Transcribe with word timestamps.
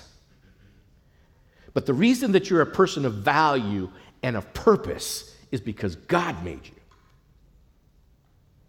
But 1.74 1.86
the 1.86 1.94
reason 1.94 2.32
that 2.32 2.50
you're 2.50 2.62
a 2.62 2.66
person 2.66 3.04
of 3.04 3.14
value 3.14 3.90
and 4.22 4.36
of 4.36 4.52
purpose 4.54 5.36
is 5.50 5.60
because 5.60 5.96
God 5.96 6.44
made 6.44 6.66
you. 6.66 6.74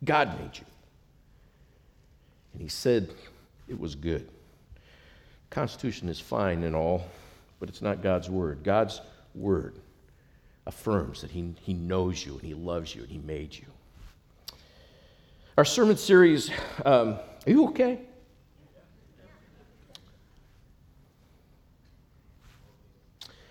God 0.03 0.39
made 0.39 0.57
you. 0.57 0.65
And 2.53 2.61
He 2.61 2.67
said 2.67 3.13
it 3.67 3.79
was 3.79 3.95
good. 3.95 4.29
Constitution 5.49 6.09
is 6.09 6.19
fine 6.19 6.63
and 6.63 6.75
all, 6.75 7.05
but 7.59 7.69
it's 7.69 7.81
not 7.81 8.01
God's 8.01 8.29
word. 8.29 8.63
God's 8.63 9.01
word 9.35 9.75
affirms 10.67 11.21
that 11.21 11.31
He, 11.31 11.53
he 11.61 11.73
knows 11.73 12.25
you 12.25 12.33
and 12.33 12.43
He 12.43 12.53
loves 12.53 12.95
you 12.95 13.01
and 13.01 13.11
He 13.11 13.19
made 13.19 13.53
you. 13.53 13.65
Our 15.57 15.65
sermon 15.65 15.97
series, 15.97 16.49
um, 16.85 17.19
are 17.45 17.51
you 17.51 17.67
okay? 17.67 17.99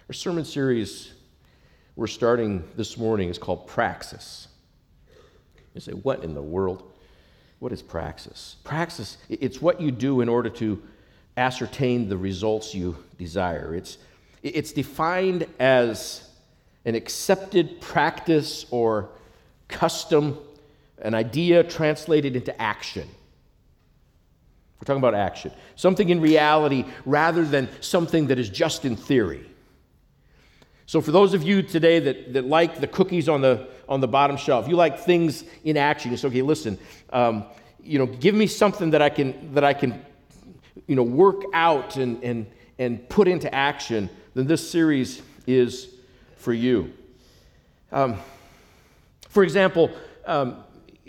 Our 0.08 0.14
sermon 0.14 0.44
series 0.44 1.12
we're 2.00 2.06
starting 2.06 2.64
this 2.76 2.96
morning 2.96 3.28
is 3.28 3.36
called 3.36 3.66
Praxis. 3.66 4.48
You 5.74 5.82
say, 5.82 5.92
what 5.92 6.24
in 6.24 6.32
the 6.32 6.40
world? 6.40 6.89
What 7.60 7.72
is 7.72 7.82
praxis? 7.82 8.56
Praxis, 8.64 9.18
it's 9.28 9.62
what 9.62 9.80
you 9.80 9.90
do 9.90 10.22
in 10.22 10.28
order 10.28 10.48
to 10.50 10.82
ascertain 11.36 12.08
the 12.08 12.16
results 12.16 12.74
you 12.74 12.96
desire. 13.18 13.74
It's, 13.74 13.98
it's 14.42 14.72
defined 14.72 15.46
as 15.58 16.28
an 16.86 16.94
accepted 16.94 17.80
practice 17.80 18.64
or 18.70 19.10
custom 19.68 20.38
an 21.02 21.14
idea 21.14 21.62
translated 21.62 22.34
into 22.34 22.60
action. 22.60 23.08
We're 24.80 24.86
talking 24.86 25.02
about 25.02 25.14
action. 25.14 25.52
Something 25.76 26.08
in 26.08 26.20
reality 26.20 26.86
rather 27.04 27.44
than 27.44 27.68
something 27.82 28.28
that 28.28 28.38
is 28.38 28.48
just 28.48 28.86
in 28.86 28.96
theory. 28.96 29.46
So, 30.86 31.00
for 31.00 31.12
those 31.12 31.34
of 31.34 31.42
you 31.42 31.62
today 31.62 32.00
that, 32.00 32.32
that 32.32 32.46
like 32.46 32.80
the 32.80 32.86
cookies 32.86 33.28
on 33.28 33.42
the, 33.42 33.68
on 33.90 34.00
the 34.00 34.08
bottom 34.08 34.36
shelf, 34.36 34.68
you 34.68 34.76
like 34.76 35.00
things 35.00 35.44
in 35.64 35.76
action, 35.76 36.12
you 36.12 36.16
say, 36.16 36.28
okay, 36.28 36.42
listen, 36.42 36.78
um, 37.12 37.44
you 37.82 37.98
know, 37.98 38.06
give 38.06 38.34
me 38.34 38.46
something 38.46 38.90
that 38.90 39.02
I 39.02 39.10
can, 39.10 39.52
that 39.54 39.64
I 39.64 39.74
can 39.74 40.02
you 40.86 40.94
know, 40.94 41.02
work 41.02 41.42
out 41.52 41.96
and, 41.96 42.22
and, 42.22 42.46
and 42.78 43.06
put 43.08 43.26
into 43.26 43.52
action, 43.52 44.08
then 44.34 44.46
this 44.46 44.70
series 44.70 45.22
is 45.46 45.88
for 46.36 46.52
you. 46.52 46.92
Um, 47.90 48.16
for 49.28 49.42
example, 49.42 49.90
um, 50.24 50.62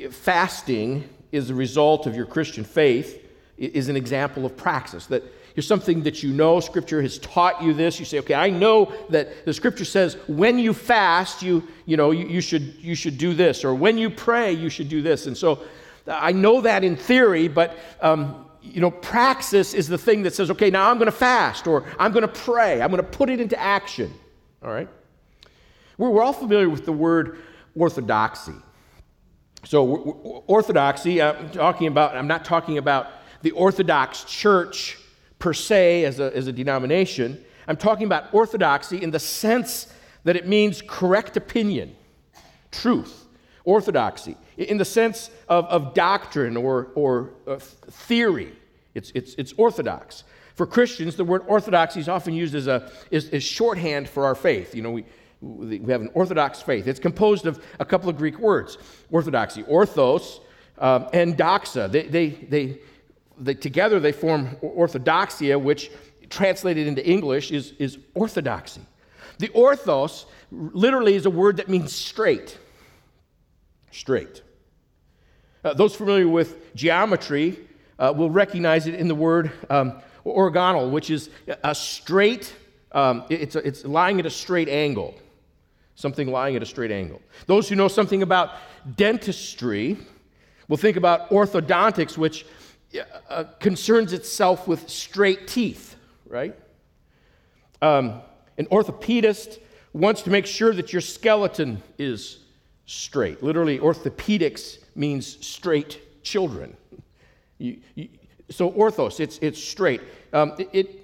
fasting 0.09 1.07
is 1.31 1.51
a 1.51 1.55
result 1.55 2.07
of 2.07 2.15
your 2.15 2.25
Christian 2.25 2.63
faith, 2.63 3.27
is 3.57 3.89
an 3.89 3.95
example 3.95 4.45
of 4.45 4.57
praxis. 4.57 5.05
That 5.05 5.23
here's 5.53 5.67
something 5.67 6.03
that 6.03 6.23
you 6.23 6.31
know, 6.31 6.59
Scripture 6.59 7.01
has 7.01 7.17
taught 7.19 7.61
you 7.61 7.73
this. 7.73 7.99
You 7.99 8.05
say, 8.05 8.19
okay, 8.19 8.33
I 8.33 8.49
know 8.49 8.91
that 9.09 9.45
the 9.45 9.53
Scripture 9.53 9.85
says 9.85 10.17
when 10.27 10.59
you 10.59 10.73
fast, 10.73 11.41
you, 11.41 11.67
you 11.85 11.97
know, 11.97 12.11
you, 12.11 12.27
you, 12.27 12.41
should, 12.41 12.75
you 12.79 12.95
should 12.95 13.17
do 13.17 13.33
this, 13.33 13.63
or 13.63 13.75
when 13.75 13.97
you 13.97 14.09
pray, 14.09 14.51
you 14.51 14.69
should 14.69 14.89
do 14.89 15.01
this. 15.01 15.27
And 15.27 15.37
so 15.37 15.63
I 16.07 16.31
know 16.31 16.61
that 16.61 16.83
in 16.83 16.95
theory, 16.95 17.47
but 17.47 17.77
um, 18.01 18.45
you 18.61 18.81
know, 18.81 18.91
praxis 18.91 19.73
is 19.73 19.87
the 19.87 19.97
thing 19.97 20.23
that 20.23 20.33
says, 20.33 20.51
okay, 20.51 20.69
now 20.69 20.89
I'm 20.89 20.97
going 20.97 21.07
to 21.07 21.11
fast, 21.11 21.67
or 21.67 21.85
I'm 21.97 22.11
going 22.11 22.21
to 22.21 22.27
pray, 22.27 22.81
I'm 22.81 22.91
going 22.91 23.03
to 23.03 23.09
put 23.09 23.29
it 23.29 23.39
into 23.39 23.59
action. 23.59 24.13
All 24.63 24.71
right? 24.71 24.87
We're, 25.97 26.09
we're 26.09 26.23
all 26.23 26.33
familiar 26.33 26.69
with 26.69 26.85
the 26.85 26.91
word 26.91 27.39
orthodoxy. 27.75 28.53
So, 29.63 29.85
orthodoxy, 30.47 31.21
I'm 31.21 31.51
talking 31.51 31.87
about, 31.87 32.15
I'm 32.15 32.27
not 32.27 32.43
talking 32.43 32.79
about 32.79 33.11
the 33.43 33.51
Orthodox 33.51 34.23
Church 34.23 34.97
per 35.41 35.53
se 35.53 36.05
as 36.05 36.19
a, 36.19 36.35
as 36.35 36.47
a 36.47 36.53
denomination. 36.53 37.43
I'm 37.67 37.75
talking 37.75 38.05
about 38.05 38.33
orthodoxy 38.33 39.01
in 39.01 39.11
the 39.11 39.19
sense 39.19 39.93
that 40.23 40.35
it 40.35 40.47
means 40.47 40.81
correct 40.87 41.35
opinion, 41.35 41.95
truth, 42.71 43.25
orthodoxy, 43.65 44.37
in 44.57 44.77
the 44.77 44.85
sense 44.85 45.29
of, 45.49 45.65
of 45.65 45.93
doctrine 45.93 46.55
or, 46.55 46.91
or 46.95 47.31
uh, 47.47 47.57
theory. 47.57 48.53
It's, 48.93 49.11
it's, 49.15 49.33
it's 49.35 49.53
orthodox. 49.57 50.23
For 50.55 50.65
Christians, 50.65 51.15
the 51.15 51.25
word 51.25 51.43
orthodoxy 51.47 51.99
is 51.99 52.07
often 52.07 52.33
used 52.33 52.55
as, 52.55 52.67
a, 52.67 52.91
is, 53.09 53.29
as 53.29 53.43
shorthand 53.43 54.07
for 54.07 54.25
our 54.25 54.35
faith. 54.35 54.75
You 54.75 54.83
know, 54.83 54.91
we, 54.91 55.05
we 55.41 55.91
have 55.91 56.01
an 56.01 56.11
Orthodox 56.13 56.61
faith. 56.61 56.87
It's 56.87 56.99
composed 56.99 57.47
of 57.47 57.63
a 57.79 57.85
couple 57.85 58.09
of 58.09 58.17
Greek 58.17 58.37
words 58.37 58.77
orthodoxy, 59.09 59.63
orthos, 59.63 60.41
um, 60.77 61.07
and 61.13 61.37
doxa. 61.37 61.91
They, 61.91 62.03
they, 62.03 62.29
they, 62.29 62.79
they, 63.41 63.53
together 63.55 63.99
they 63.99 64.11
form 64.11 64.55
orthodoxia, 64.61 65.61
which 65.61 65.91
translated 66.29 66.87
into 66.87 67.05
English 67.05 67.51
is, 67.51 67.73
is 67.79 67.97
orthodoxy. 68.13 68.81
The 69.39 69.49
orthos 69.49 70.25
literally 70.51 71.15
is 71.15 71.25
a 71.25 71.29
word 71.29 71.57
that 71.57 71.67
means 71.67 71.93
straight. 71.93 72.57
Straight. 73.91 74.41
Uh, 75.63 75.73
those 75.73 75.95
familiar 75.95 76.27
with 76.27 76.73
geometry 76.75 77.59
uh, 77.99 78.13
will 78.15 78.29
recognize 78.29 78.87
it 78.87 78.95
in 78.95 79.07
the 79.07 79.15
word 79.15 79.51
um, 79.69 80.01
orthogonal, 80.25 80.91
which 80.91 81.09
is 81.09 81.29
a 81.63 81.75
straight, 81.75 82.53
um, 82.93 83.25
it's, 83.29 83.55
a, 83.55 83.67
it's 83.67 83.83
lying 83.83 84.19
at 84.19 84.25
a 84.25 84.29
straight 84.29 84.69
angle 84.69 85.15
something 86.01 86.27
lying 86.27 86.55
at 86.55 86.63
a 86.63 86.65
straight 86.65 86.91
angle. 86.91 87.21
Those 87.45 87.69
who 87.69 87.75
know 87.75 87.87
something 87.87 88.23
about 88.23 88.55
dentistry 88.95 89.97
will 90.67 90.77
think 90.77 90.97
about 90.97 91.29
orthodontics, 91.29 92.17
which 92.17 92.45
uh, 93.29 93.45
concerns 93.59 94.13
itself 94.13 94.67
with 94.67 94.89
straight 94.89 95.47
teeth, 95.47 95.95
right? 96.27 96.57
Um, 97.81 98.21
an 98.57 98.65
orthopedist 98.67 99.59
wants 99.93 100.21
to 100.23 100.29
make 100.29 100.45
sure 100.45 100.73
that 100.73 100.93
your 100.93 101.01
skeleton 101.01 101.81
is 101.97 102.39
straight. 102.85 103.41
Literally, 103.41 103.79
orthopedics 103.79 104.79
means 104.95 105.45
straight 105.45 106.23
children. 106.23 106.75
You, 107.57 107.79
you, 107.95 108.09
so 108.49 108.69
orthos, 108.71 109.19
it's, 109.19 109.37
it's 109.39 109.61
straight. 109.61 110.01
Um, 110.33 110.53
it, 110.57 110.69
it, 110.73 111.01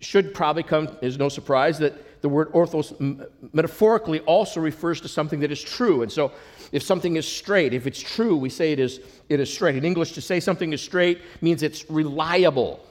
should 0.00 0.32
probably 0.32 0.62
come 0.62 0.88
is 1.02 1.18
no 1.18 1.28
surprise 1.28 1.78
that 1.78 2.22
the 2.22 2.28
word 2.28 2.50
orthos 2.52 3.28
metaphorically 3.52 4.20
also 4.20 4.58
refers 4.58 5.00
to 5.02 5.08
something 5.08 5.40
that 5.40 5.52
is 5.52 5.60
true. 5.62 6.02
And 6.02 6.10
so 6.10 6.32
if 6.72 6.82
something 6.82 7.16
is 7.16 7.26
straight, 7.26 7.74
if 7.74 7.86
it's 7.86 8.00
true, 8.00 8.36
we 8.36 8.48
say 8.48 8.72
it 8.72 8.78
is, 8.78 9.00
it 9.28 9.40
is 9.40 9.52
straight. 9.52 9.76
In 9.76 9.84
English, 9.84 10.12
to 10.12 10.20
say 10.20 10.40
something 10.40 10.72
is 10.72 10.80
straight 10.80 11.20
means 11.40 11.62
it's 11.62 11.90
reliable, 11.90 12.84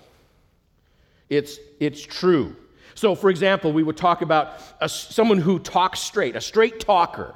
it's, 1.30 1.60
it's 1.80 2.02
true. 2.02 2.56
So, 2.96 3.16
for 3.16 3.30
example, 3.30 3.72
we 3.72 3.84
would 3.84 3.96
talk 3.96 4.22
about 4.22 4.62
a, 4.82 4.90
someone 4.90 5.38
who 5.38 5.60
talks 5.60 6.00
straight, 6.00 6.36
a 6.36 6.42
straight 6.42 6.82
talker. 6.82 7.34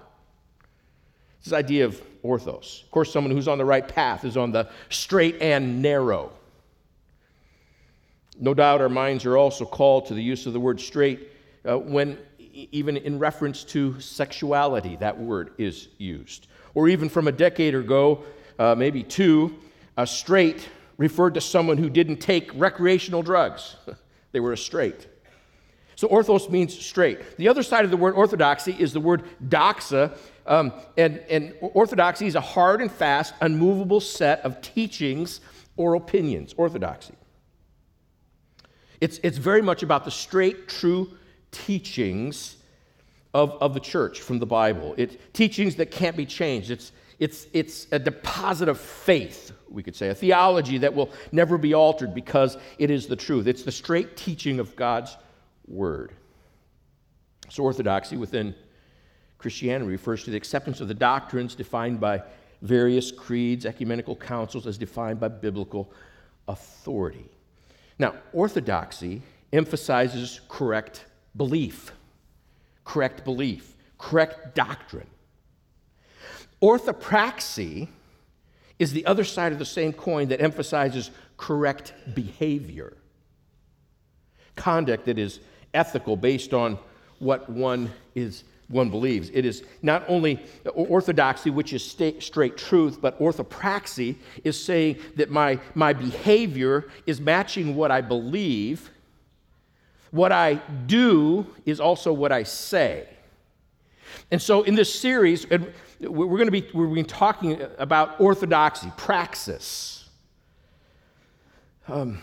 This 1.44 1.54
idea 1.54 1.86
of 1.86 2.02
orthos. 2.24 2.84
Of 2.84 2.92
course, 2.92 3.12
someone 3.12 3.32
who's 3.32 3.48
on 3.48 3.58
the 3.58 3.66
right 3.66 3.88
path 3.88 4.26
is 4.26 4.36
on 4.36 4.52
the 4.52 4.70
straight 4.90 5.42
and 5.42 5.82
narrow. 5.82 6.32
No 8.40 8.54
doubt 8.54 8.82
our 8.82 8.90
minds 8.90 9.26
are 9.26 9.38
also 9.38 9.66
called 9.66 10.08
to 10.08 10.14
the 10.14 10.24
use 10.24 10.46
of 10.46 10.54
the 10.54 10.60
word 10.60 10.82
straight 10.82 11.30
uh, 11.66 11.78
when, 11.78 12.18
even 12.54 12.98
in 12.98 13.18
reference 13.18 13.64
to 13.64 14.00
sexuality, 14.00 14.96
that 14.98 15.20
word 15.20 15.54
is 15.58 15.90
used. 15.98 16.48
Or 16.76 16.88
even 16.88 17.10
from 17.10 17.28
a 17.28 17.32
decade 17.32 17.76
ago, 17.76 18.24
uh, 18.60 18.76
maybe 18.76 19.04
two, 19.04 19.56
a 19.98 20.06
straight 20.06 20.68
referred 20.98 21.34
to 21.34 21.42
someone 21.42 21.78
who 21.78 21.90
didn't 21.90 22.18
take 22.18 22.52
recreational 22.54 23.24
drugs. 23.24 23.76
they 24.32 24.40
were 24.40 24.54
a 24.54 24.58
straight. 24.58 25.08
So 25.96 26.08
orthos 26.08 26.50
means 26.50 26.78
straight. 26.78 27.38
The 27.38 27.48
other 27.48 27.64
side 27.64 27.86
of 27.86 27.92
the 27.92 27.98
word 27.98 28.16
orthodoxy 28.16 28.76
is 28.78 28.94
the 28.94 29.00
word 29.00 29.24
doxa. 29.48 30.16
Um, 30.46 30.74
and, 30.98 31.20
and 31.30 31.54
orthodoxy 31.62 32.28
is 32.28 32.36
a 32.36 32.42
hard 32.42 32.82
and 32.82 32.92
fast, 32.92 33.34
unmovable 33.42 34.00
set 34.00 34.42
of 34.42 34.62
teachings 34.62 35.40
or 35.78 35.96
opinions. 35.96 36.54
Orthodoxy. 36.58 37.14
It's, 39.02 39.20
it's 39.24 39.38
very 39.38 39.62
much 39.62 39.84
about 39.84 40.06
the 40.06 40.12
straight, 40.12 40.68
true 40.68 41.18
teachings 41.54 42.58
of, 43.34 43.52
of 43.62 43.74
the 43.74 43.80
church 43.80 44.22
from 44.22 44.40
the 44.40 44.46
Bible. 44.46 44.94
It, 44.98 45.34
teachings 45.34 45.76
that 45.78 45.92
can't 45.92 46.18
be 46.18 46.26
changed. 46.26 46.70
It's, 46.72 46.92
it's, 47.20 47.48
it's 47.54 47.88
a 47.92 48.00
deposit 48.00 48.68
of 48.68 48.80
faith, 48.80 49.52
we 49.70 49.82
could 49.82 49.96
say, 49.96 50.10
a 50.10 50.16
theology 50.16 50.78
that 50.80 50.94
will 50.94 51.10
never 51.32 51.58
be 51.58 51.74
altered 51.74 52.14
because 52.14 52.58
it 52.78 52.92
is 52.92 53.08
the 53.08 53.16
truth. 53.16 53.48
It's 53.48 53.64
the 53.64 53.72
straight 53.72 54.18
teaching 54.18 54.60
of 54.60 54.76
God's 54.76 55.16
word. 55.68 56.14
So, 57.50 57.64
orthodoxy 57.64 58.18
within 58.18 58.56
Christianity 59.38 59.90
refers 59.92 60.24
to 60.24 60.32
the 60.32 60.38
acceptance 60.38 60.82
of 60.82 60.88
the 60.88 60.94
doctrines 60.94 61.56
defined 61.56 62.00
by 62.00 62.24
various 62.62 63.12
creeds, 63.12 63.66
ecumenical 63.66 64.16
councils, 64.16 64.66
as 64.66 64.78
defined 64.78 65.20
by 65.20 65.28
biblical 65.28 65.92
authority. 66.48 67.30
Now, 68.00 68.16
orthodoxy 68.32 69.22
emphasizes 69.52 70.42
correct 70.50 71.06
belief, 71.36 71.92
correct 72.86 73.24
belief, 73.24 73.76
correct 73.98 74.56
doctrine. 74.56 75.08
Orthopraxy 76.62 77.88
is 78.80 78.94
the 78.94 79.06
other 79.06 79.24
side 79.24 79.52
of 79.52 79.60
the 79.60 79.66
same 79.66 79.94
coin 79.94 80.28
that 80.30 80.42
emphasizes 80.42 81.12
correct 81.38 81.94
behavior, 82.14 82.98
conduct 84.56 85.06
that 85.06 85.18
is 85.18 85.40
ethical 85.74 86.16
based 86.16 86.54
on 86.54 86.78
what 87.20 87.50
one 87.50 87.92
is 88.16 88.44
one 88.70 88.90
believes. 88.90 89.30
It 89.34 89.46
is 89.46 89.64
not 89.82 90.04
only 90.08 90.40
orthodoxy, 90.74 91.50
which 91.50 91.74
is 91.74 91.84
straight 91.84 92.58
truth, 92.58 93.00
but 93.02 93.20
orthopraxy 93.20 94.16
is 94.44 94.62
saying 94.62 94.98
that 95.16 95.30
my, 95.30 95.60
my 95.76 95.94
behavior 95.94 96.86
is 97.06 97.22
matching 97.22 97.76
what 97.76 97.92
I 97.92 98.02
believe. 98.02 98.90
What 100.14 100.32
I 100.32 100.62
do 100.86 101.48
is 101.66 101.80
also 101.80 102.14
what 102.14 102.32
I 102.32 102.44
say. 102.44 103.10
And 104.30 104.40
so 104.40 104.62
in 104.62 104.76
this 104.76 104.94
series, 104.94 105.50
we're 105.50 105.58
going 106.00 106.46
to 106.46 106.52
be, 106.52 106.70
we're 106.72 106.86
going 106.86 106.98
to 106.98 107.04
be 107.04 107.10
talking 107.10 107.60
about 107.80 108.22
orthodoxy, 108.22 108.92
praxis. 108.96 110.08
Um, 111.88 112.22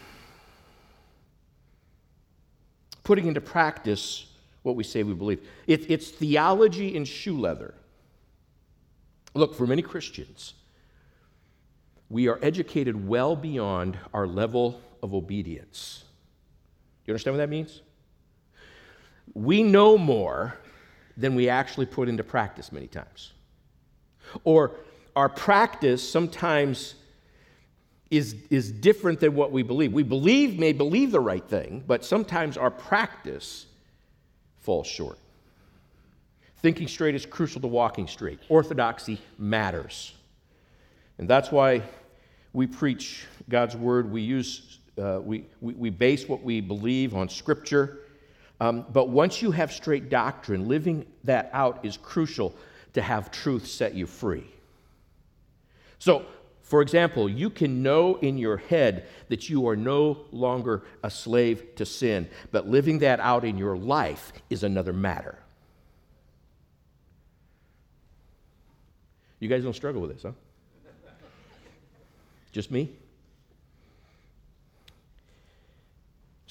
putting 3.03 3.27
into 3.27 3.41
practice 3.41 4.27
what 4.63 4.77
we 4.77 4.85
say 4.85 5.03
we 5.03 5.13
believe. 5.13 5.45
It, 5.67 5.91
it's 5.91 6.11
theology 6.11 6.95
in 6.95 7.05
shoe 7.05 7.41
leather. 7.41 7.75
Look, 9.35 9.53
for 9.57 9.67
many 9.67 9.83
Christians, 9.83 10.55
we 12.09 12.29
are 12.29 12.39
educated 12.41 13.09
well 13.09 13.35
beyond 13.35 13.99
our 14.15 14.29
level 14.29 14.81
of 15.03 15.13
obedience. 15.13 16.05
You 17.11 17.15
understand 17.15 17.35
what 17.37 17.39
that 17.39 17.49
means? 17.49 17.83
We 19.35 19.65
know 19.65 19.99
more 19.99 20.55
than 21.17 21.35
we 21.35 21.49
actually 21.49 21.87
put 21.87 22.09
into 22.09 22.23
practice 22.23 22.71
many 22.71 22.87
times. 22.87 23.33
Or 24.45 24.77
our 25.17 25.29
practice 25.29 26.09
sometimes 26.09 26.95
is, 28.13 28.37
is 28.49 28.71
different 28.71 29.19
than 29.19 29.35
what 29.35 29.51
we 29.51 29.65
believe. 29.65 29.93
We 29.93 30.05
believe, 30.05 30.57
may 30.57 30.73
believe 30.73 31.11
the 31.11 31.19
right 31.19 31.43
thing, 31.45 31.83
but 31.85 32.05
sometimes 32.05 32.57
our 32.57 32.71
practice 32.71 33.67
falls 34.61 34.87
short. 34.87 35.19
Thinking 36.59 36.87
straight 36.87 37.17
is 37.17 37.27
crucial 37.27 37.61
to 37.63 37.67
walking 37.67 38.07
straight. 38.07 38.39
Orthodoxy 38.49 39.21
matters. 39.37 40.13
And 41.19 41.29
that's 41.29 41.51
why 41.51 41.83
we 42.53 42.69
preach 42.69 43.27
God's 43.49 43.77
word. 43.77 44.13
We 44.13 44.23
use, 44.23 44.79
uh, 45.01 45.21
we, 45.21 45.45
we, 45.61 45.75
we, 45.75 45.91
base 45.91 46.29
what 46.29 46.43
we 46.43 46.61
believe 46.61 47.15
on 47.15 47.29
scripture. 47.29 48.01
Um, 48.61 48.85
but 48.93 49.09
once 49.09 49.41
you 49.41 49.51
have 49.51 49.73
straight 49.73 50.11
doctrine, 50.11 50.69
living 50.69 51.07
that 51.25 51.51
out 51.53 51.85
is 51.85 51.97
crucial 51.97 52.55
to 52.93 53.03
have 53.03 53.31
truth 53.31 53.67
set 53.67 53.95
you 53.95 54.07
free. 54.07 54.45
So, 55.99 56.27
for 56.63 56.83
example, 56.83 57.29
you 57.29 57.51
can 57.51 57.83
know 57.83 58.17
in 58.17 58.39
your 58.39 58.59
head 58.59 59.07
that 59.29 59.49
you 59.49 59.67
are 59.67 59.77
no 59.77 60.19
longer 60.31 60.83
a 61.03 61.11
slave 61.11 61.75
to 61.77 61.87
sin, 61.87 62.29
but 62.53 62.69
living 62.69 63.01
that 63.01 63.19
out 63.21 63.45
in 63.45 63.59
your 63.59 63.77
life 63.77 64.33
is 64.51 64.63
another 64.63 64.93
matter. 64.93 65.37
You 69.41 69.49
guys 69.49 69.65
don't 69.65 69.75
struggle 69.75 70.03
with 70.03 70.13
this, 70.13 70.23
huh? 70.23 70.33
Just 72.53 72.71
me? 72.71 72.91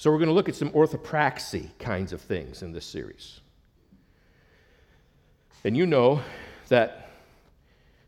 So, 0.00 0.10
we're 0.10 0.16
going 0.16 0.28
to 0.28 0.34
look 0.34 0.48
at 0.48 0.54
some 0.54 0.70
orthopraxy 0.70 1.68
kinds 1.78 2.14
of 2.14 2.22
things 2.22 2.62
in 2.62 2.72
this 2.72 2.86
series. 2.86 3.40
And 5.62 5.76
you 5.76 5.84
know 5.84 6.22
that 6.68 7.10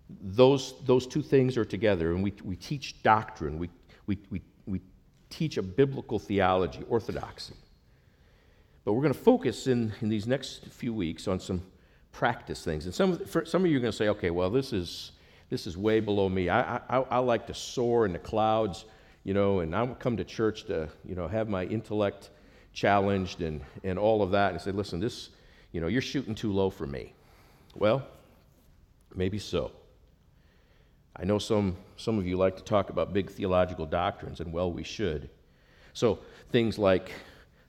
those, 0.09 0.73
those 0.87 1.07
two 1.07 1.21
things 1.21 1.59
are 1.59 1.67
together, 1.67 2.13
and 2.13 2.23
we, 2.23 2.33
we 2.43 2.57
teach 2.57 3.03
doctrine, 3.03 3.59
we, 3.59 3.69
we, 4.07 4.17
we, 4.31 4.41
we 4.65 4.81
teach 5.29 5.59
a 5.59 5.63
biblical 5.63 6.19
theology, 6.19 6.81
orthodoxy. 6.89 7.57
But 8.87 8.95
we're 8.95 9.03
going 9.03 9.13
to 9.13 9.21
focus 9.21 9.67
in, 9.67 9.93
in 10.01 10.09
these 10.09 10.27
next 10.27 10.65
few 10.69 10.95
weeks 10.95 11.29
on 11.29 11.39
some 11.39 11.61
practice 12.11 12.65
things. 12.65 12.87
And 12.87 12.95
some, 12.95 13.19
for 13.19 13.45
some 13.45 13.67
of 13.67 13.71
you 13.71 13.77
are 13.77 13.81
going 13.81 13.93
to 13.93 13.99
say, 13.99 14.09
okay, 14.09 14.31
well, 14.31 14.49
this 14.49 14.73
is, 14.73 15.13
this 15.51 15.67
is 15.67 15.77
way 15.77 16.01
below 16.01 16.31
me. 16.31 16.49
I, 16.49 16.77
I, 16.89 17.01
I 17.11 17.19
like 17.19 17.47
to 17.49 17.55
soar 17.55 18.07
in 18.07 18.15
the 18.15 18.19
clouds, 18.19 18.87
you 19.25 19.35
know, 19.35 19.61
and 19.61 19.75
I 19.75 19.87
come 19.87 20.17
to 20.17 20.25
church 20.25 20.65
to, 20.65 20.89
you 21.05 21.15
know, 21.15 21.29
have 21.29 21.49
my 21.49 21.65
intellect 21.65 22.31
challenged 22.73 23.41
and, 23.41 23.61
and 23.85 23.99
all 23.99 24.23
of 24.23 24.33
that. 24.33 24.51
And 24.51 24.61
I 24.61 24.63
say, 24.63 24.73
listen, 24.73 25.01
this, 25.01 25.31
you 25.71 25.81
know, 25.81 25.87
you're 25.87 26.03
shooting 26.03 26.35
too 26.35 26.53
low 26.53 26.71
for 26.71 26.87
me. 26.87 27.15
Well, 27.75 28.07
maybe 29.15 29.39
so. 29.39 29.73
I 31.17 31.25
know 31.25 31.39
some, 31.39 31.77
some 31.97 32.19
of 32.19 32.27
you 32.27 32.37
like 32.37 32.57
to 32.57 32.65
talk 32.65 32.91
about 32.91 33.13
big 33.13 33.31
theological 33.31 33.87
doctrines, 33.87 34.41
and 34.41 34.53
well, 34.53 34.73
we 34.73 34.83
should. 34.83 35.29
So, 35.93 36.21
things 36.51 36.79
like 36.79 37.13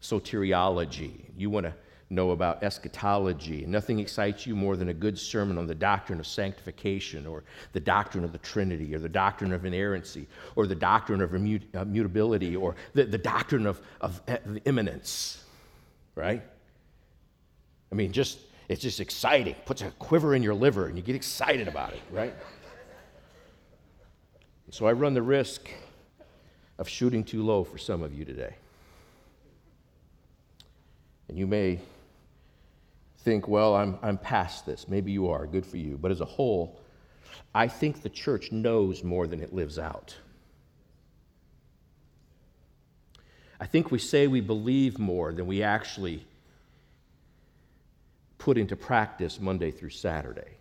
soteriology, 0.02 1.26
you 1.36 1.50
want 1.50 1.66
to 1.66 1.74
know 2.10 2.32
about 2.32 2.64
eschatology. 2.64 3.66
Nothing 3.66 4.00
excites 4.00 4.46
you 4.46 4.56
more 4.56 4.76
than 4.76 4.90
a 4.90 4.94
good 4.94 5.18
sermon 5.18 5.58
on 5.58 5.68
the 5.68 5.76
doctrine 5.76 6.20
of 6.20 6.28
sanctification, 6.28 7.26
or 7.26 7.44
the 7.72 7.80
doctrine 7.80 8.24
of 8.24 8.32
the 8.32 8.38
Trinity, 8.38 8.94
or 8.94 9.00
the 9.00 9.10
doctrine 9.10 9.52
of 9.52 9.66
inerrancy, 9.66 10.28
or 10.56 10.68
the 10.68 10.76
doctrine 10.76 11.22
of 11.22 11.34
immutability, 11.34 12.56
uh, 12.56 12.60
or 12.60 12.76
the, 12.94 13.06
the 13.06 13.18
doctrine 13.18 13.66
of, 13.66 13.82
of 14.02 14.22
eh, 14.28 14.38
immanence, 14.66 15.44
right? 16.16 16.44
I 17.92 17.96
mean, 17.96 18.12
just 18.12 18.40
it's 18.70 18.82
just 18.82 19.00
exciting. 19.00 19.56
Puts 19.66 19.82
a 19.82 19.92
quiver 19.92 20.36
in 20.36 20.44
your 20.44 20.54
liver, 20.54 20.88
and 20.88 20.96
you 20.98 21.04
get 21.04 21.16
excited 21.16 21.68
about 21.68 21.94
it, 21.94 22.02
right? 22.12 22.34
So 24.72 24.88
I 24.88 24.94
run 24.94 25.14
the 25.14 25.22
risk 25.22 25.70
of 26.80 26.90
shooting 26.90 27.24
too 27.24 27.44
low 27.44 27.64
for 27.64 27.78
some 27.78 28.02
of 28.02 28.14
you 28.14 28.26
today. 28.26 28.56
And 31.28 31.38
you 31.38 31.46
may 31.46 31.80
think, 33.24 33.48
well, 33.48 33.76
I'm, 33.76 33.98
I'm 34.02 34.18
past 34.18 34.66
this. 34.66 34.88
Maybe 34.88 35.12
you 35.12 35.30
are. 35.30 35.48
Good 35.48 35.66
for 35.66 35.78
you. 35.78 35.98
But 35.98 36.12
as 36.12 36.22
a 36.22 36.26
whole, 36.26 36.80
I 37.56 37.68
think 37.68 38.02
the 38.02 38.10
church 38.10 38.52
knows 38.52 39.04
more 39.04 39.28
than 39.28 39.40
it 39.42 39.54
lives 39.54 39.80
out. 39.80 40.16
I 43.60 43.66
think 43.66 43.92
we 43.92 44.00
say 44.00 44.28
we 44.28 44.42
believe 44.42 45.00
more 45.00 45.32
than 45.32 45.48
we 45.48 45.64
actually 45.64 46.26
put 48.38 48.58
into 48.58 48.76
practice 48.76 49.40
Monday 49.40 49.72
through 49.72 49.92
Saturday. 49.92 50.58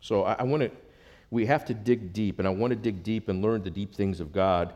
So 0.00 0.24
I, 0.24 0.34
I 0.40 0.42
want 0.42 0.64
to, 0.64 0.70
we 1.30 1.46
have 1.46 1.64
to 1.66 1.74
dig 1.74 2.12
deep, 2.12 2.40
and 2.40 2.48
I 2.48 2.50
want 2.50 2.72
to 2.72 2.76
dig 2.76 3.04
deep 3.04 3.28
and 3.28 3.42
learn 3.42 3.62
the 3.62 3.70
deep 3.70 3.94
things 3.94 4.18
of 4.18 4.32
God. 4.32 4.74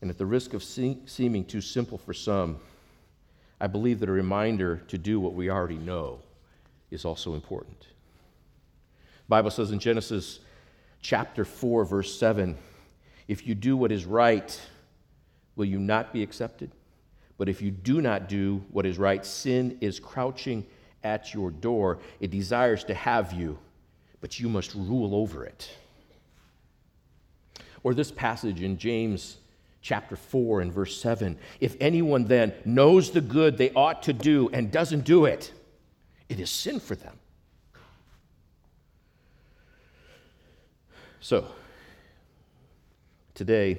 And 0.00 0.10
at 0.10 0.18
the 0.18 0.26
risk 0.26 0.54
of 0.54 0.62
se- 0.62 0.98
seeming 1.06 1.44
too 1.44 1.60
simple 1.60 1.98
for 1.98 2.14
some, 2.14 2.60
I 3.62 3.68
believe 3.68 4.00
that 4.00 4.08
a 4.08 4.12
reminder 4.12 4.78
to 4.88 4.98
do 4.98 5.20
what 5.20 5.34
we 5.34 5.48
already 5.48 5.78
know 5.78 6.18
is 6.90 7.04
also 7.04 7.34
important. 7.34 7.78
The 7.80 9.28
Bible 9.28 9.52
says 9.52 9.70
in 9.70 9.78
Genesis 9.78 10.40
chapter 11.00 11.44
4, 11.44 11.84
verse 11.84 12.18
7 12.18 12.58
if 13.28 13.46
you 13.46 13.54
do 13.54 13.76
what 13.76 13.92
is 13.92 14.04
right, 14.04 14.60
will 15.54 15.64
you 15.64 15.78
not 15.78 16.12
be 16.12 16.24
accepted? 16.24 16.72
But 17.38 17.48
if 17.48 17.62
you 17.62 17.70
do 17.70 18.00
not 18.00 18.28
do 18.28 18.64
what 18.72 18.84
is 18.84 18.98
right, 18.98 19.24
sin 19.24 19.78
is 19.80 20.00
crouching 20.00 20.66
at 21.04 21.32
your 21.32 21.52
door. 21.52 22.00
It 22.18 22.32
desires 22.32 22.82
to 22.84 22.94
have 22.94 23.32
you, 23.32 23.56
but 24.20 24.40
you 24.40 24.48
must 24.48 24.74
rule 24.74 25.14
over 25.14 25.44
it. 25.44 25.70
Or 27.84 27.94
this 27.94 28.10
passage 28.10 28.60
in 28.60 28.76
James 28.76 29.36
chapter 29.82 30.16
4 30.16 30.60
and 30.60 30.72
verse 30.72 30.98
7 31.00 31.36
If 31.60 31.76
anyone 31.80 32.24
then 32.24 32.54
knows 32.64 33.10
the 33.10 33.20
good 33.20 33.58
they 33.58 33.70
ought 33.72 34.04
to 34.04 34.12
do 34.12 34.48
and 34.52 34.70
doesn't 34.70 35.04
do 35.04 35.26
it, 35.26 35.52
it 36.28 36.40
is 36.40 36.50
sin 36.50 36.80
for 36.80 36.94
them. 36.94 37.18
So, 41.20 41.46
today, 43.34 43.78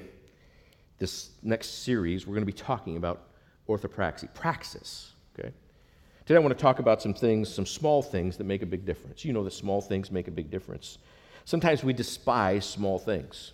this 0.98 1.30
next 1.42 1.82
series, 1.82 2.26
we're 2.26 2.34
going 2.34 2.46
to 2.46 2.46
be 2.46 2.52
talking 2.52 2.96
about 2.96 3.28
orthopraxy, 3.68 4.32
praxis. 4.32 5.12
Okay? 5.38 5.52
Today, 6.24 6.36
I 6.36 6.38
want 6.38 6.56
to 6.56 6.62
talk 6.62 6.78
about 6.78 7.02
some 7.02 7.12
things, 7.12 7.52
some 7.52 7.66
small 7.66 8.02
things 8.02 8.38
that 8.38 8.44
make 8.44 8.62
a 8.62 8.66
big 8.66 8.86
difference. 8.86 9.24
You 9.24 9.32
know 9.32 9.44
that 9.44 9.52
small 9.52 9.82
things 9.82 10.10
make 10.10 10.28
a 10.28 10.30
big 10.30 10.50
difference. 10.50 10.98
Sometimes 11.44 11.84
we 11.84 11.92
despise 11.92 12.64
small 12.64 12.98
things. 12.98 13.52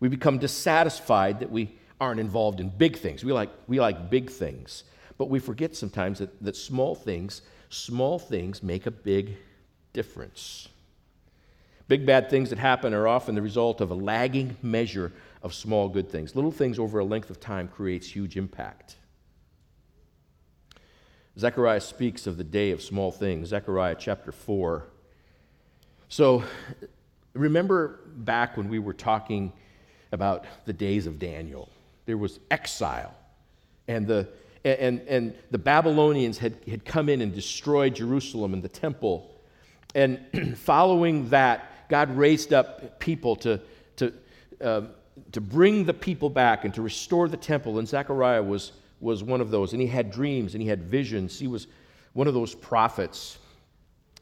We 0.00 0.08
become 0.08 0.38
dissatisfied 0.38 1.40
that 1.40 1.50
we 1.50 1.78
aren't 2.00 2.20
involved 2.20 2.60
in 2.60 2.70
big 2.70 2.96
things. 2.96 3.22
We 3.22 3.32
like, 3.32 3.50
we 3.66 3.78
like 3.78 4.10
big 4.10 4.30
things. 4.30 4.84
But 5.18 5.28
we 5.28 5.38
forget 5.38 5.76
sometimes 5.76 6.18
that, 6.20 6.42
that 6.42 6.56
small 6.56 6.94
things, 6.94 7.42
small 7.68 8.18
things 8.18 8.62
make 8.62 8.86
a 8.86 8.90
big 8.90 9.36
difference. 9.92 10.68
Big 11.88 12.06
bad 12.06 12.30
things 12.30 12.50
that 12.50 12.58
happen 12.58 12.94
are 12.94 13.06
often 13.06 13.34
the 13.34 13.42
result 13.42 13.80
of 13.80 13.90
a 13.90 13.94
lagging 13.94 14.56
measure 14.62 15.12
of 15.42 15.52
small 15.52 15.88
good 15.88 16.08
things. 16.08 16.34
Little 16.34 16.52
things 16.52 16.78
over 16.78 17.00
a 17.00 17.04
length 17.04 17.30
of 17.30 17.40
time 17.40 17.68
creates 17.68 18.08
huge 18.08 18.36
impact. 18.36 18.96
Zechariah 21.38 21.80
speaks 21.80 22.26
of 22.26 22.36
the 22.36 22.44
day 22.44 22.70
of 22.70 22.80
small 22.80 23.10
things, 23.10 23.48
Zechariah 23.48 23.96
chapter 23.98 24.32
4. 24.32 24.84
So 26.08 26.44
remember 27.34 28.00
back 28.16 28.56
when 28.56 28.68
we 28.68 28.78
were 28.78 28.92
talking 28.92 29.52
about 30.12 30.44
the 30.64 30.72
days 30.72 31.06
of 31.06 31.18
Daniel. 31.18 31.68
There 32.06 32.16
was 32.16 32.40
exile, 32.50 33.14
and 33.88 34.06
the, 34.06 34.28
and, 34.64 35.00
and 35.08 35.34
the 35.50 35.58
Babylonians 35.58 36.38
had, 36.38 36.56
had 36.68 36.84
come 36.84 37.08
in 37.08 37.20
and 37.20 37.34
destroyed 37.34 37.94
Jerusalem 37.94 38.54
and 38.54 38.62
the 38.62 38.68
temple. 38.68 39.30
And 39.94 40.20
following 40.56 41.28
that, 41.30 41.88
God 41.88 42.16
raised 42.16 42.52
up 42.52 43.00
people 43.00 43.36
to, 43.36 43.60
to, 43.96 44.12
uh, 44.60 44.82
to 45.32 45.40
bring 45.40 45.84
the 45.84 45.94
people 45.94 46.30
back 46.30 46.64
and 46.64 46.72
to 46.74 46.82
restore 46.82 47.28
the 47.28 47.36
temple. 47.36 47.78
And 47.78 47.88
Zechariah 47.88 48.42
was, 48.42 48.72
was 49.00 49.24
one 49.24 49.40
of 49.40 49.50
those. 49.50 49.72
And 49.72 49.82
he 49.82 49.88
had 49.88 50.10
dreams 50.10 50.54
and 50.54 50.62
he 50.62 50.68
had 50.68 50.82
visions. 50.82 51.38
He 51.38 51.48
was 51.48 51.66
one 52.12 52.28
of 52.28 52.34
those 52.34 52.54
prophets 52.54 53.38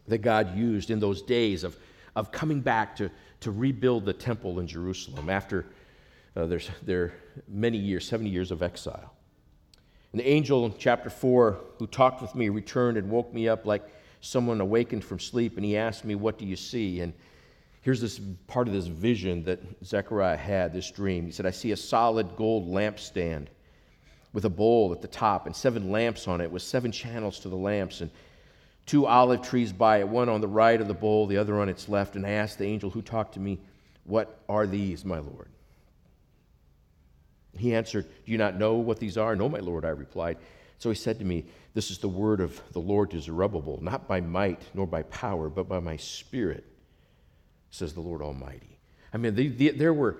that 0.06 0.18
God 0.18 0.56
used 0.56 0.90
in 0.90 1.00
those 1.00 1.20
days 1.22 1.64
of, 1.64 1.76
of 2.16 2.32
coming 2.32 2.60
back 2.60 2.96
to, 2.96 3.10
to 3.40 3.50
rebuild 3.50 4.04
the 4.04 4.12
temple 4.12 4.60
in 4.60 4.66
Jerusalem 4.66 5.28
after 5.28 5.66
uh, 6.38 6.46
there's, 6.46 6.70
there 6.82 7.12
many 7.48 7.78
years, 7.78 8.06
70 8.06 8.30
years 8.30 8.50
of 8.52 8.62
exile. 8.62 9.12
And 10.12 10.20
the 10.20 10.28
angel 10.28 10.64
in 10.64 10.74
chapter 10.78 11.10
4 11.10 11.58
who 11.78 11.86
talked 11.86 12.22
with 12.22 12.34
me 12.34 12.48
returned 12.48 12.96
and 12.96 13.10
woke 13.10 13.34
me 13.34 13.48
up 13.48 13.66
like 13.66 13.82
someone 14.20 14.60
awakened 14.60 15.04
from 15.04 15.18
sleep, 15.18 15.56
and 15.56 15.64
he 15.64 15.76
asked 15.76 16.04
me, 16.04 16.14
What 16.14 16.38
do 16.38 16.46
you 16.46 16.56
see? 16.56 17.00
And 17.00 17.12
here's 17.82 18.00
this 18.00 18.20
part 18.46 18.68
of 18.68 18.74
this 18.74 18.86
vision 18.86 19.44
that 19.44 19.60
Zechariah 19.84 20.36
had, 20.36 20.72
this 20.72 20.90
dream. 20.90 21.26
He 21.26 21.32
said, 21.32 21.44
I 21.44 21.50
see 21.50 21.72
a 21.72 21.76
solid 21.76 22.36
gold 22.36 22.68
lampstand 22.68 23.48
with 24.32 24.44
a 24.44 24.50
bowl 24.50 24.92
at 24.92 25.02
the 25.02 25.08
top 25.08 25.46
and 25.46 25.56
seven 25.56 25.90
lamps 25.90 26.28
on 26.28 26.40
it 26.40 26.50
with 26.50 26.62
seven 26.62 26.92
channels 26.92 27.40
to 27.40 27.48
the 27.48 27.56
lamps 27.56 28.00
and 28.00 28.10
two 28.86 29.06
olive 29.06 29.42
trees 29.42 29.72
by 29.72 29.98
it, 29.98 30.08
one 30.08 30.28
on 30.28 30.40
the 30.40 30.48
right 30.48 30.80
of 30.80 30.86
the 30.86 30.94
bowl, 30.94 31.26
the 31.26 31.36
other 31.36 31.60
on 31.60 31.68
its 31.68 31.88
left. 31.88 32.14
And 32.14 32.24
I 32.24 32.30
asked 32.30 32.58
the 32.58 32.66
angel 32.66 32.90
who 32.90 33.02
talked 33.02 33.34
to 33.34 33.40
me, 33.40 33.58
What 34.04 34.40
are 34.48 34.66
these, 34.66 35.04
my 35.04 35.18
Lord? 35.18 35.48
He 37.58 37.74
answered, 37.74 38.06
Do 38.24 38.32
you 38.32 38.38
not 38.38 38.56
know 38.56 38.74
what 38.74 38.98
these 38.98 39.18
are? 39.18 39.36
No, 39.36 39.48
my 39.48 39.58
Lord, 39.58 39.84
I 39.84 39.90
replied. 39.90 40.38
So 40.78 40.88
he 40.88 40.94
said 40.94 41.18
to 41.18 41.24
me, 41.24 41.44
This 41.74 41.90
is 41.90 41.98
the 41.98 42.08
word 42.08 42.40
of 42.40 42.60
the 42.72 42.78
Lord 42.78 43.10
to 43.10 43.20
Zerubbabel, 43.20 43.78
not 43.82 44.08
by 44.08 44.20
might 44.20 44.62
nor 44.74 44.86
by 44.86 45.02
power, 45.04 45.48
but 45.48 45.68
by 45.68 45.80
my 45.80 45.96
spirit, 45.96 46.64
says 47.70 47.92
the 47.92 48.00
Lord 48.00 48.22
Almighty. 48.22 48.78
I 49.12 49.16
mean, 49.16 49.34
the, 49.34 49.48
the, 49.48 49.70
there 49.70 49.94
were 49.94 50.18